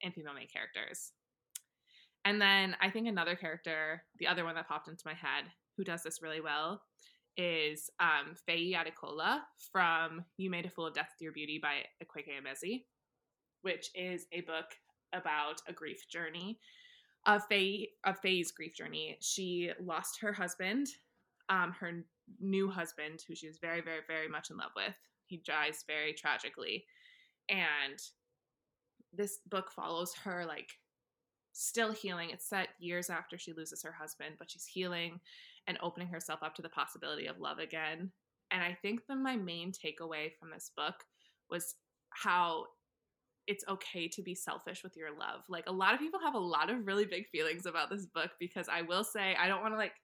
[0.00, 1.12] in female main characters.
[2.24, 5.44] And then I think another character, the other one that popped into my head,
[5.76, 6.82] who does this really well,
[7.36, 9.40] is um, Faye Adekola
[9.72, 12.84] from You Made a Fool of Death with Your Beauty by Akwaeke Emezi,
[13.62, 14.66] which is a book
[15.12, 16.58] about a grief journey
[17.26, 19.18] of Faye of Faye's grief journey.
[19.20, 20.88] She lost her husband,
[21.48, 22.04] um, her
[22.40, 24.94] new husband, who she was very, very, very much in love with.
[25.26, 26.84] He dies very tragically,
[27.48, 27.98] and
[29.12, 30.70] this book follows her like
[31.54, 32.30] still healing.
[32.30, 35.20] It's set years after she loses her husband, but she's healing
[35.66, 38.10] and opening herself up to the possibility of love again.
[38.50, 40.96] And I think that my main takeaway from this book
[41.48, 41.74] was
[42.10, 42.66] how
[43.46, 45.42] it's okay to be selfish with your love.
[45.48, 48.30] Like a lot of people have a lot of really big feelings about this book
[48.38, 49.94] because I will say I don't want to like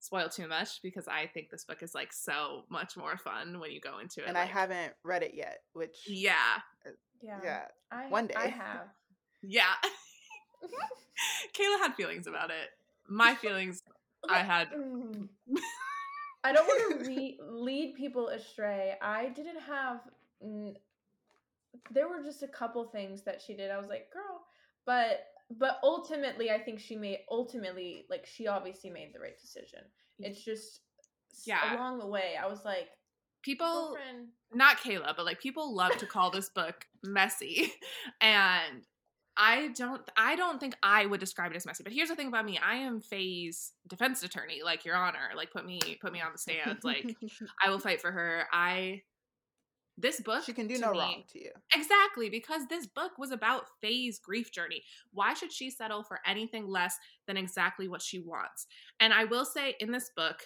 [0.00, 3.70] spoil too much because I think this book is like so much more fun when
[3.70, 4.28] you go into it.
[4.28, 6.34] And I haven't read it yet, which Yeah.
[6.84, 6.90] Uh,
[7.22, 7.38] yeah.
[7.42, 7.62] yeah.
[7.90, 8.50] I, one I day.
[8.58, 8.88] have.
[9.42, 9.74] Yeah.
[11.56, 12.70] Kayla had feelings about it.
[13.08, 13.82] My feelings
[14.28, 15.28] I had Mm.
[16.44, 18.94] I don't want to re- lead people astray.
[19.02, 20.00] I didn't have.
[20.42, 20.76] n-
[21.90, 23.70] There were just a couple things that she did.
[23.70, 24.44] I was like, girl,
[24.84, 25.24] but
[25.58, 29.80] but ultimately, I think she made ultimately like she obviously made the right decision.
[30.18, 30.80] It's just
[31.44, 31.74] Yeah.
[31.76, 32.88] along the way, I was like,
[33.42, 37.72] people girlfriend, not Kayla, but like people love to call this book messy.
[38.20, 38.82] And
[39.36, 41.82] I don't I don't think I would describe it as messy.
[41.84, 42.58] But here's the thing about me.
[42.58, 45.30] I am Faye's defense attorney, like your honor.
[45.36, 46.78] Like put me put me on the stand.
[46.82, 47.16] Like
[47.64, 48.44] I will fight for her.
[48.52, 49.02] I
[49.98, 51.50] this book she can do no me- wrong to you.
[51.74, 54.82] Exactly, because this book was about Faye's grief journey.
[55.12, 58.66] Why should she settle for anything less than exactly what she wants?
[59.00, 60.42] And I will say in this book,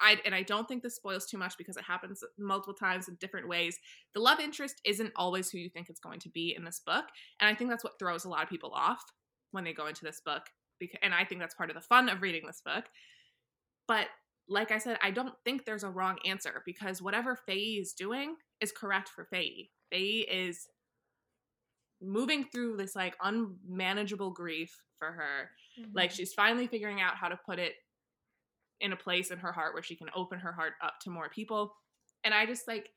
[0.00, 3.16] I and I don't think this spoils too much because it happens multiple times in
[3.16, 3.78] different ways.
[4.14, 7.04] The love interest isn't always who you think it's going to be in this book,
[7.40, 9.02] and I think that's what throws a lot of people off
[9.50, 10.42] when they go into this book.
[10.80, 12.84] Because, and I think that's part of the fun of reading this book.
[13.86, 14.08] But
[14.48, 18.36] like I said, I don't think there's a wrong answer because whatever Faye is doing
[18.60, 19.70] is correct for Faye.
[19.90, 20.68] Faye is
[22.02, 25.50] moving through this like unmanageable grief for her.
[25.94, 26.14] Like mhm.
[26.14, 27.74] she's finally figuring out how to put it
[28.80, 31.28] in a place in her heart where she can open her heart up to more
[31.28, 31.74] people.
[32.24, 32.90] And I just like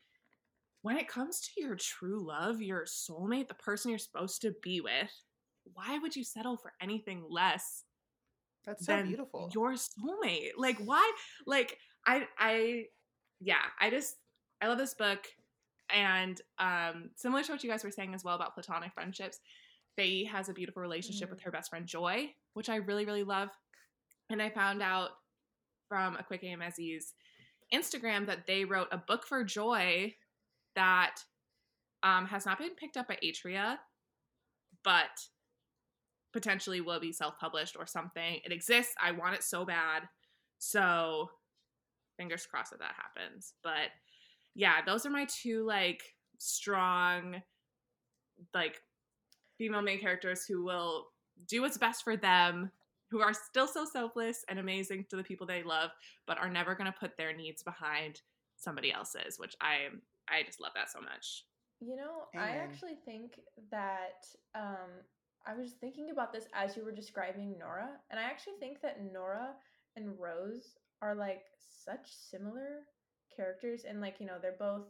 [0.81, 4.79] when it comes to your true love, your soulmate, the person you're supposed to be
[4.81, 5.11] with,
[5.73, 7.83] why would you settle for anything less
[8.65, 9.49] That's so than beautiful.
[9.53, 10.51] your soulmate.
[10.57, 11.11] Like why?
[11.45, 12.83] Like I I
[13.39, 14.15] yeah, I just
[14.61, 15.27] I love this book
[15.93, 19.39] and um similar to what you guys were saying as well about platonic friendships,
[19.95, 23.49] Faye has a beautiful relationship with her best friend Joy, which I really really love.
[24.29, 25.09] And I found out
[25.87, 27.13] from Akwaeke Emezi's
[27.73, 30.13] Instagram that they wrote a book for Joy
[30.75, 31.15] that
[32.03, 33.77] um, has not been picked up by Atria,
[34.83, 35.09] but
[36.33, 38.39] potentially will be self-published or something.
[38.45, 38.93] It exists.
[39.01, 40.03] I want it so bad.
[40.59, 41.29] So
[42.17, 43.53] fingers crossed that that happens.
[43.63, 43.89] But
[44.55, 46.01] yeah, those are my two like
[46.37, 47.41] strong
[48.53, 48.81] like
[49.57, 51.07] female main characters who will
[51.47, 52.71] do what's best for them,
[53.09, 55.91] who are still so selfless and amazing to the people they love,
[56.25, 58.21] but are never going to put their needs behind
[58.57, 59.87] somebody else's, which I
[60.29, 61.45] I just love that so much.
[61.79, 63.39] You know, I actually think
[63.71, 64.89] that um,
[65.45, 68.99] I was thinking about this as you were describing Nora, and I actually think that
[69.13, 69.49] Nora
[69.95, 71.43] and Rose are like
[71.85, 72.81] such similar
[73.35, 74.87] characters, and like you know, they're both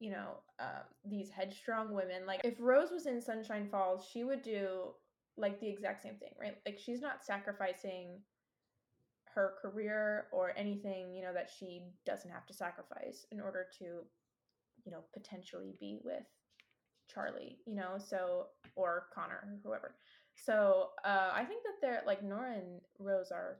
[0.00, 2.26] you know um, these headstrong women.
[2.26, 4.94] Like if Rose was in Sunshine Falls, she would do
[5.36, 6.56] like the exact same thing, right?
[6.66, 8.20] Like she's not sacrificing
[9.34, 14.04] her career or anything, you know, that she doesn't have to sacrifice in order to
[14.84, 16.24] you know, potentially be with
[17.08, 19.94] Charlie, you know, so or Connor or whoever.
[20.34, 23.58] So uh, I think that they're like Nora and Rose are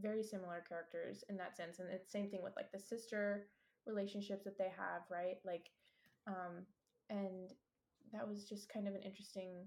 [0.00, 3.46] very similar characters in that sense, and it's same thing with like the sister
[3.86, 5.36] relationships that they have, right?
[5.44, 5.70] Like,
[6.26, 6.66] um,
[7.08, 7.52] and
[8.12, 9.66] that was just kind of an interesting.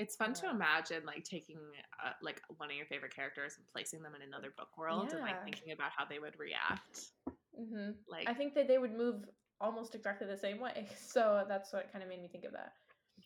[0.00, 1.58] It's fun to imagine like taking
[2.04, 5.20] uh, like one of your favorite characters and placing them in another book world and
[5.20, 7.10] like thinking about how they would react.
[7.54, 9.28] hmm Like I think that they would move
[9.60, 12.72] almost exactly the same way, so that's what kind of made me think of that.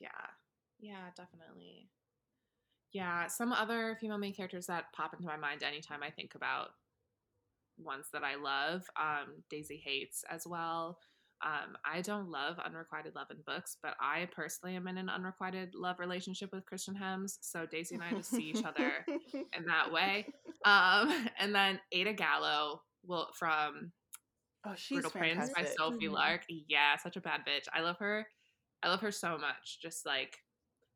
[0.00, 0.08] Yeah.
[0.80, 1.90] Yeah, definitely.
[2.90, 6.70] Yeah, some other female main characters that pop into my mind anytime I think about
[7.78, 8.82] ones that I love.
[9.00, 10.98] Um, Daisy Haites as well.
[11.44, 15.74] Um, I don't love unrequited love in books, but I personally am in an unrequited
[15.74, 17.36] love relationship with Christian Hemmes.
[17.42, 20.26] So Daisy and I just see each other in that way.
[20.64, 23.92] Um, and then Aida Gallo will from
[24.66, 25.78] Oh, she's Brutal Prince by fantastic.
[25.78, 26.12] Sophie Mhm.
[26.12, 26.44] Lark.
[26.48, 27.66] Yeah, such a bad bitch.
[27.74, 28.26] I love her.
[28.82, 29.78] I love her so much.
[29.82, 30.38] Just like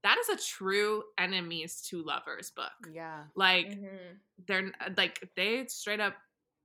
[0.03, 2.73] that is a true enemies to lovers book.
[2.91, 3.25] Yeah.
[3.35, 4.19] Like Mhm.
[4.47, 6.15] they're like they straight up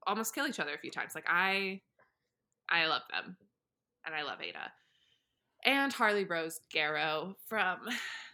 [0.07, 1.13] almost kill each other a few times.
[1.15, 1.81] Like I
[2.69, 3.35] I love them.
[4.05, 4.71] And I love Aida.
[5.65, 7.79] And Harleigh Rose Garro from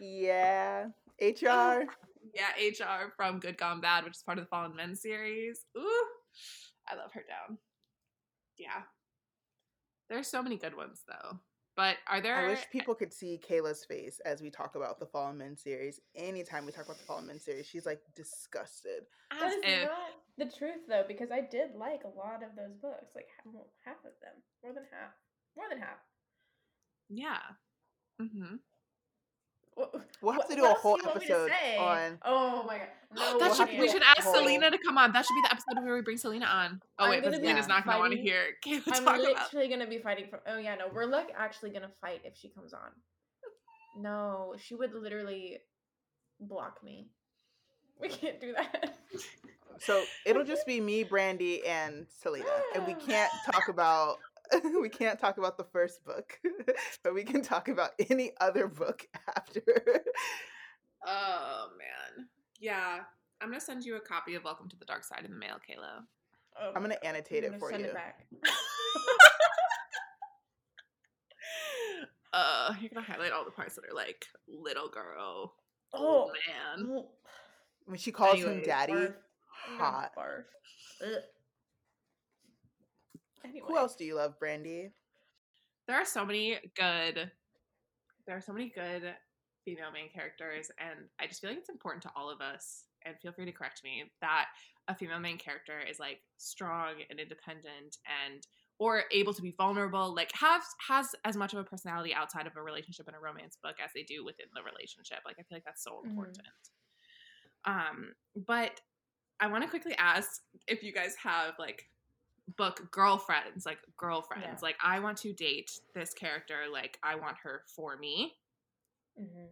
[0.00, 0.86] Yeah.
[1.22, 1.26] Oh,
[1.82, 1.84] HR.
[2.34, 5.66] yeah, HR from Good Gone Bad, which is part of the Fallen Men series.
[5.76, 6.04] Ooh,
[6.88, 7.58] I love her down.
[8.56, 8.82] Yeah.
[10.08, 11.38] There's so many good ones though.
[11.76, 15.06] But are there I wish people could see Kayla's face as we talk about the
[15.06, 16.00] Fallen Men series.
[16.16, 19.02] Anytime we talk about the Fallen Men series, she's like disgusted.
[19.30, 19.98] That as if not
[20.38, 23.28] the truth, though, because I did like a lot of those books, like
[23.84, 25.12] half of them, more than half,
[25.56, 25.98] more than half.
[27.08, 27.38] Yeah.
[28.20, 28.56] Mm-hmm.
[30.20, 32.78] We'll have to do what a whole you want me to episode on- Oh my
[32.78, 32.88] god!
[33.16, 35.12] No, that we'll should we should ask whole- Selena to come on.
[35.12, 36.82] That should be the episode where we bring Selena on.
[36.98, 39.20] Oh I'm wait, but gonna Selena's not gonna want to hear Kayla I'm talk about.
[39.20, 40.40] literally gonna be fighting for.
[40.46, 42.90] Oh yeah, no, we're like actually gonna fight if she comes on.
[43.96, 45.58] No, she would literally
[46.40, 47.08] block me.
[48.00, 48.96] We can't do that.
[49.78, 52.44] So it'll just be me, Brandy, and Selena,
[52.74, 54.18] and we can't talk about
[54.80, 56.38] we can't talk about the first book,
[57.04, 59.62] but we can talk about any other book after.
[61.06, 62.26] Oh man.
[62.58, 63.00] Yeah.
[63.40, 65.56] I'm gonna send you a copy of Welcome to the Dark Side in the mail,
[65.56, 66.02] Kayla.
[66.60, 67.88] Oh I'm gonna annotate I'm it gonna for send you.
[67.88, 68.26] It back.
[72.32, 75.54] Uh, you're gonna highlight all the parts that are like little girl,
[75.92, 76.30] Oh, old
[76.78, 77.04] man.
[77.86, 79.14] When she calls him daddy, barf.
[79.78, 80.12] Hot.
[80.16, 80.44] barf.
[83.44, 83.66] Anyway.
[83.68, 84.90] Who else do you love, Brandy?
[85.86, 87.30] There are so many good.
[88.26, 89.14] There are so many good
[89.64, 92.84] female main characters, and I just feel like it's important to all of us.
[93.04, 94.46] And feel free to correct me that
[94.88, 98.46] a female main character is like strong and independent and
[98.78, 102.56] or able to be vulnerable like have has as much of a personality outside of
[102.56, 105.56] a relationship in a romance book as they do within the relationship like i feel
[105.56, 106.10] like that's so Mhm.
[106.10, 106.48] important
[107.66, 108.14] um
[108.46, 108.80] but
[109.38, 111.88] i want to quickly ask if you guys have like
[112.56, 114.58] book girlfriends like girlfriends Yeah.
[114.62, 118.34] like i want to date this character like i want her for me
[119.20, 119.48] Mhm.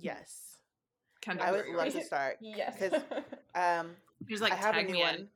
[0.00, 0.58] Yes,
[1.22, 1.76] Kendra, I would are you?
[1.76, 2.38] love to start.
[2.40, 2.76] Yes.
[2.78, 3.02] 'Cause,
[3.54, 3.96] Um,
[4.28, 5.06] Just like I have a new me in.
[5.06, 5.30] one.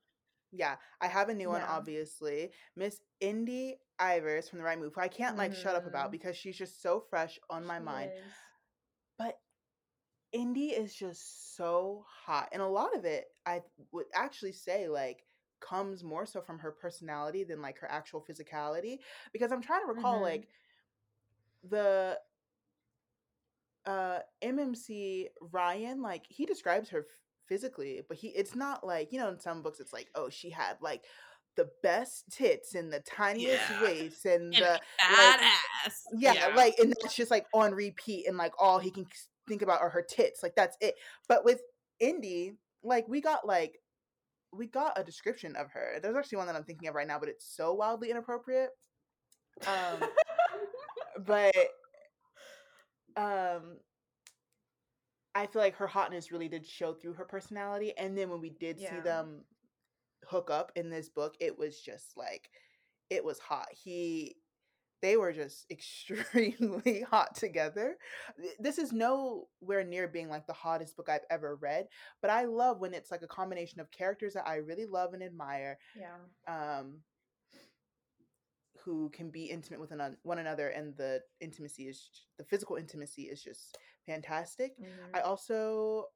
[0.53, 1.63] Yeah, I have a new one.
[1.63, 6.09] Obviously, Miss Indy Ivers from the Right Move, who I can't like shut up about
[6.09, 6.13] Mhm.
[6.13, 8.11] because she's just so fresh on my She mind.
[8.13, 8.33] is.
[9.17, 9.41] But
[10.33, 15.25] Indy is just so hot, and a lot of it, I would actually say, like
[15.61, 18.99] comes more so from her personality than like her actual physicality.
[19.33, 20.23] Because I'm trying to recall, Mhm.
[20.23, 20.49] like
[21.69, 22.19] the
[23.87, 27.05] uh MMC Ryan, like he describes her f-
[27.47, 30.51] physically, but he it's not like, you know, in some books it's like, oh, she
[30.51, 31.05] had like
[31.57, 33.83] the best tits and the tiniest Yeah.
[33.83, 36.03] waist and, And the badass.
[36.19, 39.07] yeah, like and that's just like on repeat and like all he can
[39.49, 40.43] think about are her tits.
[40.43, 40.95] Like that's it.
[41.29, 41.61] But with
[41.99, 43.81] Indy, like we got like
[44.53, 45.99] we got a description of her.
[46.03, 48.71] There's actually one that I'm thinking of right now, but it's so wildly inappropriate.
[49.67, 50.09] Um
[51.27, 51.55] but
[53.17, 53.77] um
[55.35, 57.93] I feel like her hotness really did show through her personality.
[57.97, 59.45] And then when we did see them
[60.29, 62.51] hook up in this book, it was just like
[63.11, 63.69] it was hot.
[63.73, 64.37] He
[65.03, 67.97] they were just extremely hot together.
[68.59, 71.89] This is nowhere near being like the hottest book I've ever read,
[72.21, 75.23] but I love when it's like a combination of characters that I really love and
[75.23, 76.17] admire, yeah.
[76.49, 76.99] um,
[78.85, 83.23] who can be intimate with one one another, and the intimacy is the physical intimacy
[83.23, 83.77] is just
[84.07, 84.73] fantastic.
[84.79, 85.15] Mhm.
[85.15, 86.07] I also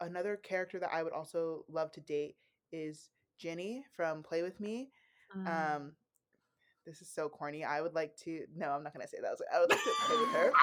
[0.00, 2.36] another character that I would also love to date
[2.72, 3.08] is
[3.38, 4.90] Jenny from Play with Me.
[5.36, 5.76] Mm.
[5.76, 5.92] Um,
[6.86, 7.64] this is so corny.
[7.64, 8.44] I would like to.
[8.56, 9.28] No, I'm not gonna say that.
[9.28, 10.52] I, was like, I would like to play with her.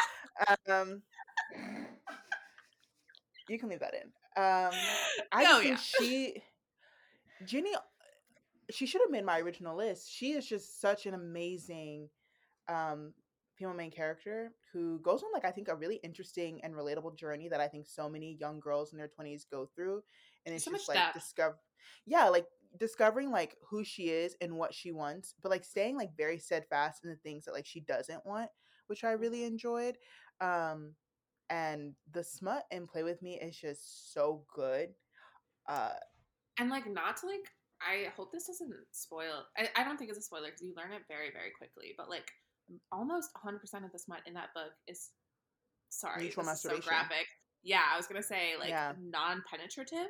[0.70, 1.04] Um,
[3.50, 4.08] you can leave that in.
[4.42, 4.72] Um,
[5.32, 5.76] I Oh, think yeah.
[5.78, 6.44] she,
[7.46, 7.74] Jenny,
[8.72, 10.10] she should have made my original list.
[10.12, 12.10] She is just such an amazing
[12.70, 13.14] um,
[13.56, 17.50] female main character who goes on like I think a really interesting and relatable journey
[17.50, 20.02] that I think so many young girls in their 20s go through,
[20.46, 21.58] and it's So just like discover,
[22.06, 22.48] yeah, like
[22.80, 27.04] discovering like who she is and what she wants, but like staying like very steadfast
[27.04, 28.50] in the things that like she doesn't want,
[28.88, 29.98] which I really enjoyed.
[30.42, 30.94] Um,
[31.50, 34.90] and the smut and play with me is just so good.
[35.68, 35.94] Uh,
[36.60, 37.50] and like not to like
[37.82, 40.92] i hope this doesn't spoil i, I don't think it's a spoiler because you learn
[40.92, 42.32] it very very quickly but like
[42.92, 45.10] almost 100% of the smut in that book is
[45.90, 47.28] sorry Mutual this is so graphic
[47.62, 48.94] yeah i was gonna say like Yeah.
[49.02, 50.10] non-penetrative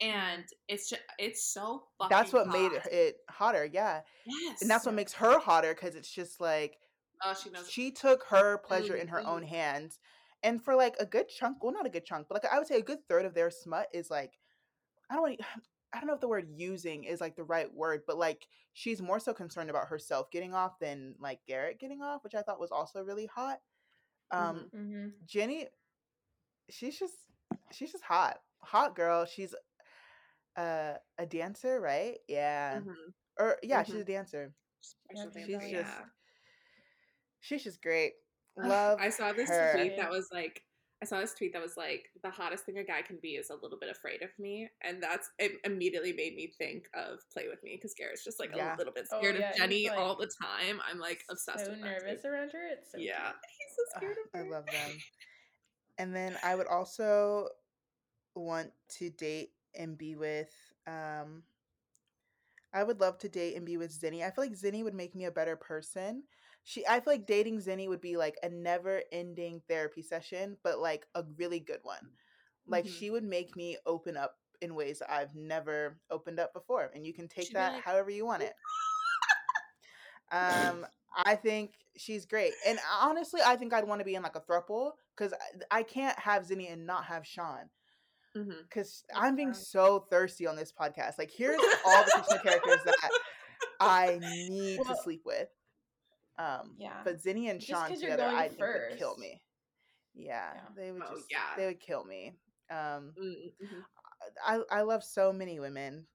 [0.00, 2.86] and it's just it's so fucking that's what made hot.
[2.92, 6.78] it hotter, yeah, yes and that's what makes her hotter because it's just like
[7.24, 9.98] oh she knows she took her pleasure in her own hands
[10.42, 12.66] and for like a good chunk well not a good chunk but like i would
[12.66, 14.38] say a good third of their smut is like
[15.10, 15.40] i don't want
[15.92, 19.02] i don't know if the word using is like the right word but like she's
[19.02, 22.60] more so concerned about herself getting off than like garrett getting off which i thought
[22.60, 23.58] was also really hot.
[24.30, 25.12] Um Mhm.
[25.26, 25.66] jenny
[26.70, 27.14] she's just
[27.72, 28.38] she's just hot.
[28.62, 29.54] Hot girl she's
[30.56, 32.94] uh, a dancer right yeah Mhm.
[33.38, 34.00] or yeah she's Mhm.
[34.00, 36.04] a dancer she's just- yeah.
[37.40, 38.14] she's just great
[38.56, 39.72] love I saw this her.
[39.74, 40.62] tweet that was like,
[41.02, 43.48] I saw this tweet that was like, the hottest thing a guy can be is
[43.48, 45.52] a little bit afraid of me, and that's it.
[45.64, 48.74] Immediately made me think of play with me because Garrett's just like Yeah.
[48.74, 50.78] a little bit Oh, scared yeah, of Jenny like, all the time.
[50.84, 52.30] I'm like obsessed So with nervous dude.
[52.32, 52.66] around her.
[52.66, 53.36] It's so Yeah, cute.
[53.48, 54.46] he's so scared Ugh, of her.
[54.46, 54.98] I love them.
[55.96, 57.48] And then I would also
[58.34, 60.52] want to date and be with
[60.86, 61.42] um
[62.72, 64.22] I would love to date and be with Zenny.
[64.24, 66.24] I feel like Zenny would make me a better person.
[66.64, 70.78] She I feel like dating Zenny would be like a never ending therapy session, but
[70.78, 72.10] like a really good one.
[72.68, 72.92] Like Mhm.
[72.98, 76.90] she would make me open up in ways I've never opened up before.
[76.94, 78.54] And you can take She'd that like, however you want it.
[80.32, 84.36] Um, I think she's great, and honestly, I think I'd want to be in like
[84.36, 85.32] a throuple because
[85.70, 87.68] I, I can't have Zenny and not have Sean
[88.34, 91.18] Because I'm being so thirsty on this podcast.
[91.18, 93.10] Like, here's all the fictional characters that
[93.80, 94.18] I
[94.48, 95.48] need to sleep with.
[96.38, 97.02] Um, Yeah.
[97.04, 99.42] but Zenny and Sean together, I think would kill me.
[100.14, 100.60] Yeah, Yeah.
[100.76, 101.54] they would Oh, just, yeah.
[101.56, 102.36] they would kill me.
[102.70, 103.84] Um, Mm, mhm.
[104.44, 106.06] I I love so many women.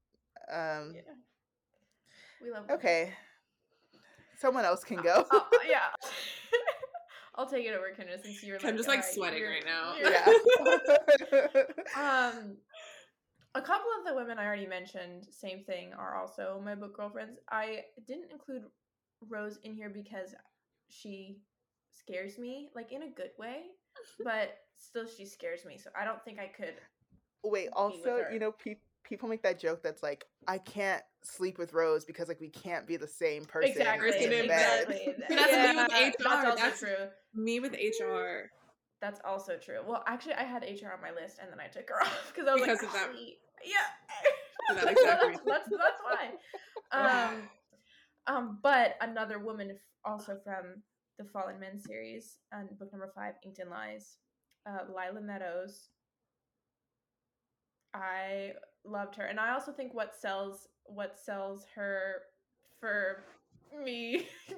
[0.50, 1.02] Um, Yeah.
[2.42, 2.64] We love.
[2.64, 2.76] women.
[2.78, 3.14] okay,
[4.40, 5.26] someone else can go.
[5.32, 5.92] Oh, yeah.
[7.38, 8.58] I'll take it over, Kendra, since you're.
[8.58, 9.96] Like, I'm just like "Alright, sweating you're- right now.
[11.96, 12.32] yeah.
[12.32, 12.58] um,
[13.56, 17.40] a couple of the women I already mentioned, same thing, are also my book girlfriends.
[17.50, 18.64] I didn't include
[19.30, 20.36] Rose in here because
[20.90, 21.40] she
[21.92, 23.64] scares me, like in a good way,
[24.24, 25.78] but still she scares me.
[25.78, 26.76] So I don't think I could.
[27.44, 28.78] Wait, also, you know, pe-
[29.08, 32.86] people make that joke that's like, I can't sleep with Rose because like we can't
[32.86, 34.24] be the same person Exactly.
[34.24, 34.88] In in bed.
[34.90, 35.16] Exactly.
[35.36, 37.08] That's me with HR, That's also that's- true.
[37.34, 38.52] Me with HR.
[39.02, 39.80] That's also true.
[39.86, 42.48] Well, actually, I had HR on my list, and then I took her off because
[42.48, 43.12] I was Because like, of that-
[43.64, 44.76] Yeah.
[44.84, 46.32] That So that's, that's that's why.
[46.92, 47.50] Um,
[48.28, 50.82] um, but another woman, also from
[51.20, 54.18] the Fallen Men series, um, book number five, Inked in Lies,
[54.68, 55.90] uh, Lila Meadows.
[57.94, 58.52] I
[58.88, 62.24] loved her, and I also think what sells what sells her
[62.80, 63.24] for
[63.84, 64.28] me.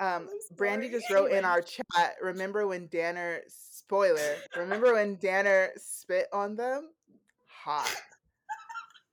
[0.00, 2.16] um, Brandy just wrote in our chat.
[2.22, 4.36] Remember when Danner spoiler?
[4.56, 6.88] Remember when Danner spit on them?
[7.46, 7.94] Hot.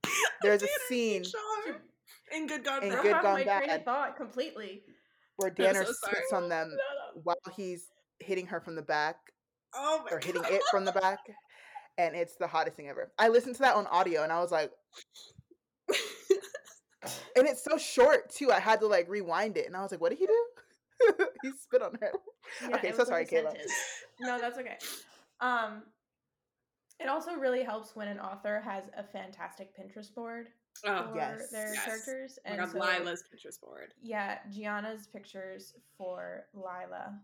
[0.42, 1.24] There's a scene
[2.34, 4.84] in Good God In Good Gone my train of thought completely.
[5.44, 6.76] Where Danner so spits on them No,
[7.16, 7.22] no.
[7.24, 7.86] while he's
[8.20, 9.18] hitting her from the back
[9.76, 10.52] Oh my or hitting God.
[10.54, 11.20] it from the back,
[11.98, 13.12] and it's the hottest thing ever.
[13.18, 14.72] I listened to that on audio, and I was like,
[17.36, 18.52] and it's so short too.
[18.52, 20.46] I had to like rewind it, and I was like, what did he do?
[21.42, 22.12] he spit on her.
[22.70, 23.56] Yeah, Okay, so sorry, Kayla.
[24.22, 24.78] No, that's okay.
[25.42, 25.84] Um,
[27.00, 30.48] it also really helps when an author has a fantastic Pinterest board
[30.86, 31.86] oh, for yes, their yes.
[31.86, 32.40] characters.
[32.46, 33.94] oh my And God, so, Lila's Pinterest board.
[34.02, 37.20] yeah, Giana's pictures for Lila.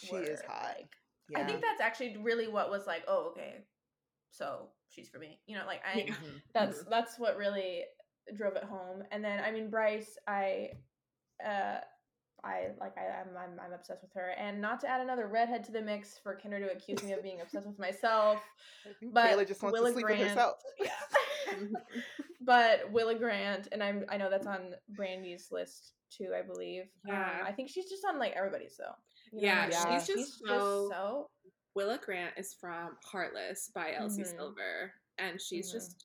[0.00, 0.74] She is were, hot.
[0.78, 0.96] like-
[1.30, 1.40] Yeah.
[1.40, 3.64] I think that's actually really what was like, oh, okay,
[4.30, 5.38] so she's for me.
[5.46, 6.14] You know, like I Yeah.
[6.14, 6.42] Mhm.
[6.54, 7.84] that's that's what really
[8.36, 9.02] drove it home.
[9.10, 10.70] And then I mean Bryce, I
[11.44, 11.80] uh
[12.44, 14.30] I like I, I'm, I'm I'm obsessed with her.
[14.38, 17.22] And not to add another redhead to the mix for Kendra to accuse me of
[17.22, 18.40] being obsessed with myself.
[18.86, 20.56] I think But Kayla just wants Willa to sleep Grant, with herself.
[20.78, 20.90] Yeah.
[22.40, 26.84] But Willa Grant, and I'm I know that's on Brandy's list too, I believe.
[27.06, 27.40] Yeah.
[27.40, 28.94] Um, I think she's just on like everybody's though.
[29.32, 31.30] You Yeah, like, she's just so- so
[31.74, 34.36] Willa Grant is from Heartless by Elsie Mhm.
[34.36, 35.72] Silver, and she's Mhm.
[35.72, 36.04] just.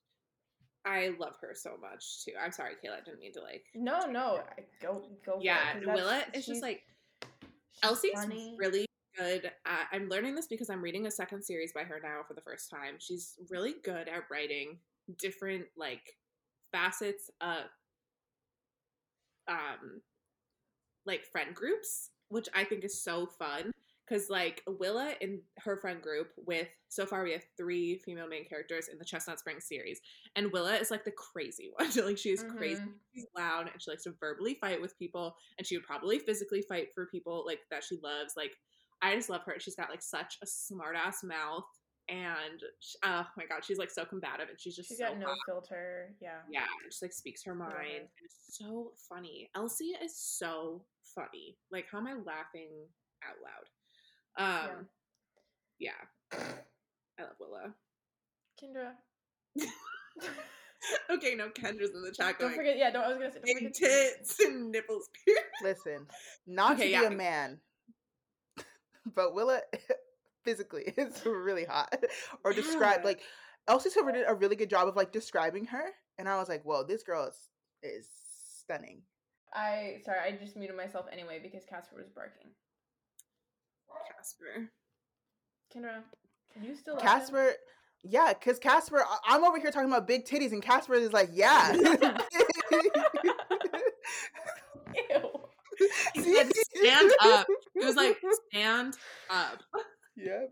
[0.85, 2.33] I love her so much too.
[2.37, 2.97] I'm sorry, Kayla.
[2.97, 3.65] I didn't mean to like.
[3.73, 5.33] no, no, I- go go.
[5.35, 6.83] for it, Yeah, 'cause that's- Willa is just like
[7.21, 8.55] she's Elsie's funny.
[8.57, 9.45] really good.
[9.65, 12.41] At, I'm learning this because I'm reading a second series by her now for the
[12.41, 12.99] first time.
[12.99, 14.81] She's really good at writing
[15.19, 16.17] different like
[16.73, 17.63] facets of
[19.47, 20.01] um
[21.05, 23.71] like friend groups, which I think is so fun.
[24.09, 28.45] Cause like Willa in her friend group with so far we have three female main
[28.45, 30.01] characters in the Chestnut Spring series,
[30.35, 31.89] and Willa is like the crazy one.
[32.05, 32.93] like she's crazy Mhm.
[33.13, 36.61] she's loud and she likes to verbally fight with people and she would probably physically
[36.61, 38.51] fight for people like that she loves like
[39.01, 41.63] i just love her she's got like such a smart ass mouth
[42.09, 45.19] and sh- oh my god she's like so combative and she's just She's so got
[45.19, 45.37] no hot.
[45.47, 46.13] filter.
[46.21, 46.39] Yeah.
[46.51, 47.79] yeah and just like speaks her mind her.
[47.81, 50.83] and it's so funny elsie is so
[51.15, 52.69] funny like how am i laughing
[53.23, 53.37] out
[54.37, 54.85] loud um
[55.79, 55.91] yeah,
[57.19, 57.73] i love willa
[58.61, 58.91] Kendra.
[61.09, 63.39] okay no kendra's in the chat Don't going forget, yeah, don't, I was gonna say,
[63.39, 66.05] don't big forget tits and nipples pierced Listen,
[66.47, 66.99] not Okay, to yeah.
[67.01, 67.59] be a man,
[69.15, 69.61] but Willa
[70.43, 72.03] physically is really hot.
[72.43, 73.07] or describe Yeah.
[73.07, 73.21] like
[73.67, 75.85] Elsie Silver did a really good job of like describing her,
[76.17, 77.37] and I was like, "Whoa, this girl is
[77.81, 78.07] is
[78.61, 79.03] stunning."
[79.53, 82.49] I sorry, I just muted myself anyway because Casper was barking.
[84.17, 84.69] casper
[85.73, 86.01] Kendra,
[86.53, 87.07] can you still love him?
[87.09, 87.53] Casper,
[88.03, 91.29] yeah, because Casper, I- I'm over here talking about big titties, and Casper is like,
[91.31, 91.81] "Yeah." Ew.
[96.13, 98.17] He said, "Stand up." It was like
[98.51, 98.95] stand
[99.29, 99.59] up.
[100.15, 100.51] Yep.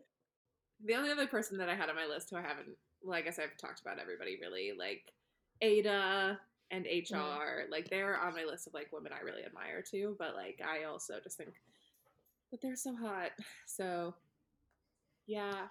[0.86, 2.70] The only other person that I had on my list who I haven't,
[3.04, 5.14] well, I guess I've talked about everybody really, like
[5.62, 6.40] Aida
[6.72, 7.16] and mm-hmm.
[7.16, 10.16] HR, like they're on my list of like women I really admire too.
[10.18, 11.54] But like I also just think
[12.52, 13.32] that they're so hot.
[13.68, 14.16] So
[15.28, 15.68] yeah,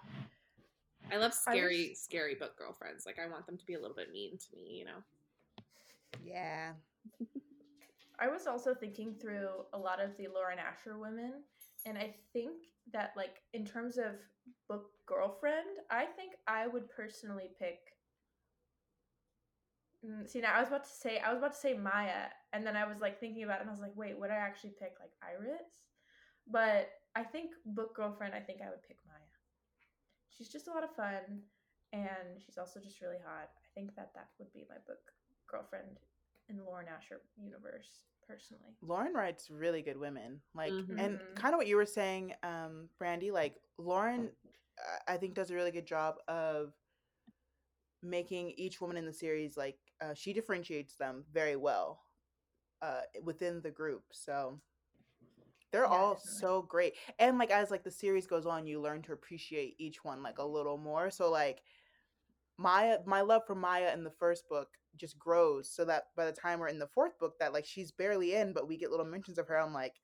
[1.11, 3.05] I love I scary, scary book girlfriends.
[3.05, 5.65] Like I want them to be a little bit mean to me, you know.
[6.23, 6.71] Yeah.
[8.19, 11.41] I was also thinking through a lot of the Lauren Asher women,
[11.85, 12.57] and I think
[12.93, 14.15] that like in terms of
[14.67, 17.79] book girlfriend, I think I would personally pick.
[20.05, 22.65] Mm, See now, I was about to say I was about to say Maya, and
[22.65, 24.71] then I was like thinking about it, and I was like, wait, would I actually
[24.79, 25.85] pick like Iris?
[26.47, 29.29] But I think book girlfriend, I think I would pick Maya.
[30.29, 31.43] She's just a lot of fun,
[31.93, 33.49] and she's also just really hot.
[33.53, 35.01] I think that that would be my book
[35.47, 35.99] girlfriend
[36.49, 38.75] in Lauren Asher universe, personally.
[38.81, 40.41] Lauren writes really good women.
[40.53, 41.35] Like, and Mhm.
[41.35, 43.31] kind of what you were saying, um, Brandy.
[43.31, 44.29] Like, Lauren,
[44.79, 46.73] uh, I think does a really good job of
[48.03, 52.01] making each woman in the series like uh, she differentiates them very well
[52.81, 54.03] uh, within the group.
[54.11, 54.59] So
[55.71, 56.31] they're Yeah, all definitely.
[56.39, 60.03] so great, and like as like the series goes on, you learn to appreciate each
[60.03, 61.09] one like a little more.
[61.09, 61.61] So like
[62.61, 66.31] Maya, my love for Maya in the first book just grows so that by the
[66.31, 69.05] time we're in the fourth book, that like she's barely in, but we get little
[69.05, 69.59] mentions of her.
[69.59, 69.95] I'm like,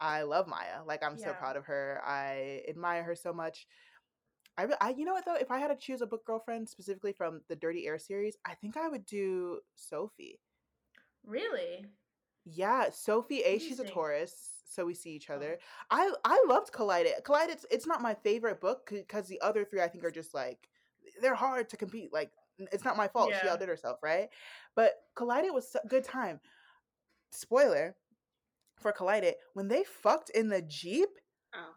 [0.00, 0.82] I love Maya.
[0.86, 2.00] Like I'm so proud of her.
[2.04, 3.66] I admire her so much.
[4.58, 5.34] I, re- I, you know what though?
[5.36, 8.54] If I had to choose a book girlfriend specifically from the Dirty Air series, I
[8.54, 10.40] think I would do Sophie.
[11.26, 11.86] Really?
[12.44, 13.58] Yeah, Sophie A.
[13.58, 14.34] She's a Taurus,
[14.68, 15.34] so we see each Oh.
[15.36, 15.58] other.
[15.90, 17.24] I I loved Collided.
[17.24, 17.56] Collided.
[17.56, 20.68] It's, it's not my favorite book because the other three I think are just like
[21.20, 22.12] they're hard to compete.
[22.12, 23.30] Like it's not my fault.
[23.40, 23.52] She Yeah.
[23.52, 24.28] outdid herself, right?
[24.74, 26.40] But Collided was a good time.
[27.30, 27.96] Spoiler
[28.80, 31.08] for Collided, when they fucked in the Jeep,
[31.54, 31.74] Oh.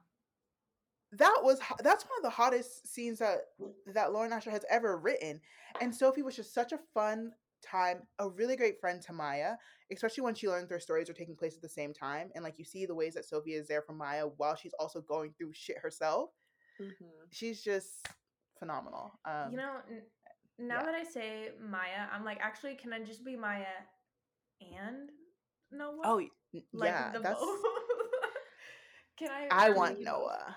[1.13, 3.39] that was that's one of the hottest scenes that
[3.87, 5.41] that Lauren Asher has ever written.
[5.81, 9.55] And Sophie was just such a fun time, a really great friend to Maya,
[9.91, 12.31] especially when she learns their stories are taking place at the same time.
[12.35, 15.01] And like you see the ways that Sophie is there for Maya while she's also
[15.01, 16.31] going through shit herself.
[16.79, 17.31] Mhm.
[17.31, 18.07] She's just
[18.59, 19.11] phenomenal.
[19.25, 20.01] Um, you know, n-
[20.59, 20.85] now yeah.
[20.85, 23.65] that I say Maya, I'm like, actually, can I just be Maya
[24.61, 25.09] and
[25.71, 26.01] Noah?
[26.03, 27.41] oh y- n- like yeah, the that's.
[29.17, 29.47] can I?
[29.51, 30.13] I want be both?
[30.13, 30.55] Noah.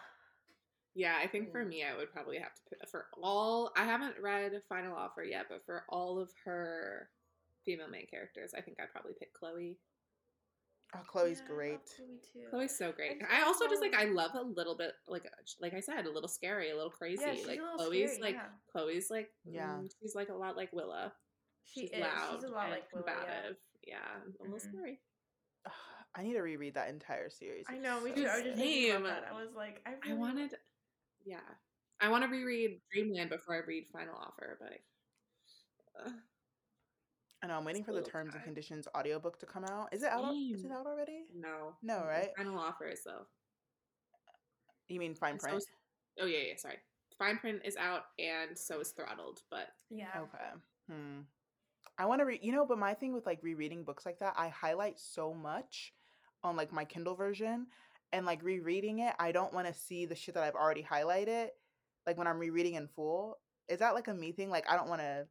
[0.95, 1.69] Yeah, I think for Mm.
[1.69, 3.73] me, I would probably have to put for all.
[3.77, 7.11] I haven't read Final Offer yet, but for all of her
[7.65, 9.79] female main characters, I think I'd probably pick Chloe.
[10.97, 11.81] Oh, Chloe's Yeah, great.
[11.97, 12.49] Chloe too.
[12.51, 13.21] Chloe's so great.
[13.21, 15.81] just I love also just like I love a little bit like uh, like I
[15.81, 17.23] said, a little scary, a little crazy.
[17.25, 18.47] Yeah, she's like a little Chloe's scary, like yeah.
[18.73, 19.67] Chloe's like Yeah.
[19.81, 21.13] mm, she's like a lot like Willa.
[21.65, 22.01] She she's is.
[22.01, 23.15] loud She's a lot and like Willa, yeah.
[23.21, 23.57] combative.
[23.87, 23.97] Yeah,
[24.41, 24.61] a little Mhm.
[24.73, 25.01] scary.
[25.67, 25.73] Ugh,
[26.15, 27.67] I need to reread that entire series.
[27.69, 28.27] I know, we so too.
[28.27, 29.05] I was just thinking Same.
[29.05, 29.33] about that.
[29.33, 30.55] I was like, I, I really want- wanted,
[31.27, 31.41] yeah,
[32.01, 34.81] I want to reread Dreamland before I read Final Offer, but
[36.07, 36.11] uh,
[37.43, 38.45] I know I'm waiting for the little terms and time.
[38.45, 39.89] conditions audiobook to come out.
[39.93, 40.25] Is it out?
[40.25, 41.25] al- Is it out already?
[41.35, 42.31] no, No, right?
[42.37, 43.27] Final Offer is though.
[44.89, 45.59] You mean fine And so print?
[45.63, 45.69] is-
[46.21, 46.57] oh yeah, yeah.
[46.57, 46.77] Sorry,
[47.19, 49.43] Fine Print is out, and so is Throttled.
[49.51, 50.09] But yeah.
[50.17, 50.51] Okay.
[50.91, 51.21] Hmm.
[51.99, 52.41] I want to read.
[52.43, 55.93] You know, but my thing with like rereading books like that, I highlight so much
[56.43, 57.67] on like my Kindle version,
[58.13, 61.49] and like rereading it, I don't want to see the shit that I've already highlighted.
[62.07, 64.49] Like when I'm rereading in full, is that like a me thing?
[64.51, 65.27] Like I don't want to.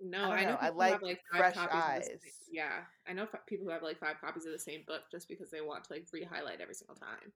[0.00, 1.72] No, don't I, know know, I people like have like five fresh copies.
[1.74, 2.06] Of the eyes.
[2.06, 2.18] same,
[2.52, 2.72] yeah,
[3.08, 5.50] I know f- people who have like five copies of the same book just because
[5.50, 7.32] they want to like re-highlight every single time.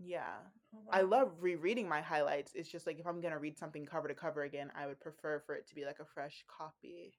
[0.00, 0.36] Yeah,
[0.74, 2.52] Oh, I love rereading my highlights.
[2.54, 5.40] It's just like if I'm gonna read something cover to cover again, I would prefer
[5.46, 7.14] for it to be like a fresh copy.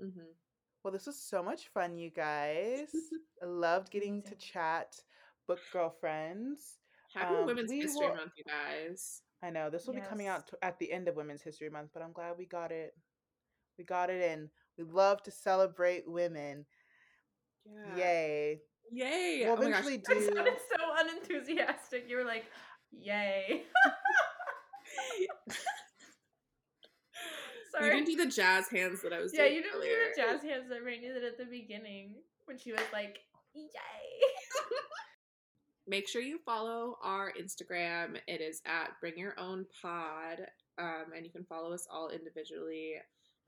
[0.00, 0.30] hmm
[0.84, 2.88] Well, this was so much fun, you guys.
[3.42, 4.94] I loved getting to chat,
[5.48, 6.78] book girlfriends.
[7.14, 9.22] Happy Um, Women's History will- Month, you guys.
[9.42, 11.90] I know this will be coming out t- at the end of Women's History Month,
[11.92, 12.94] but I'm glad we got it.
[13.78, 14.50] We got it in.
[14.78, 16.66] We love to celebrate women.
[17.64, 17.96] Yeah.
[17.96, 18.60] Yay.
[18.92, 19.42] Yay!
[19.44, 20.30] We'll oh eventually do.
[20.34, 22.06] sounded so unenthusiastic.
[22.08, 22.44] You were like,
[22.92, 23.64] "Yay!"
[27.72, 27.86] Sorry.
[27.86, 29.96] You didn't do the jazz hands that I was yeah, doing you didn't earlier.
[30.14, 32.14] do the jazz hands that Rainey did at the beginning
[32.44, 33.18] when she was like,
[33.54, 33.70] "Yay!"
[35.86, 38.18] Make sure you follow our Instagram.
[38.28, 40.46] It is at Bring Your Own Pod,
[40.78, 42.94] um, and you can follow us all individually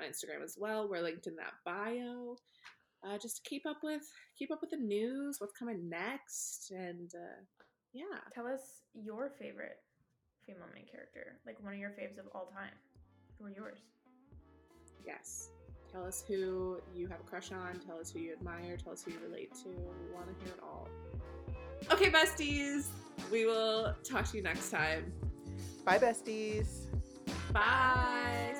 [0.00, 0.88] on Instagram as well.
[0.88, 2.36] We're linked in that bio.
[3.06, 4.02] Uh, just to keep up with
[4.38, 7.42] keep up with the news, what's coming next, and uh,
[7.92, 8.18] yeah.
[8.34, 9.78] Tell us your favorite
[10.46, 12.72] female main character, like one of your faves of all time.
[13.38, 13.78] Who are yours?
[15.06, 15.50] Yes.
[15.92, 17.80] Tell us who you have a crush on.
[17.86, 18.76] Tell us who you admire.
[18.76, 19.68] Tell us who you relate to.
[19.68, 20.88] We want to hear it all.
[21.90, 22.86] Okay, besties.
[23.30, 25.12] We will talk to you next time.
[25.84, 26.86] Bye, besties.
[27.52, 28.54] Bye.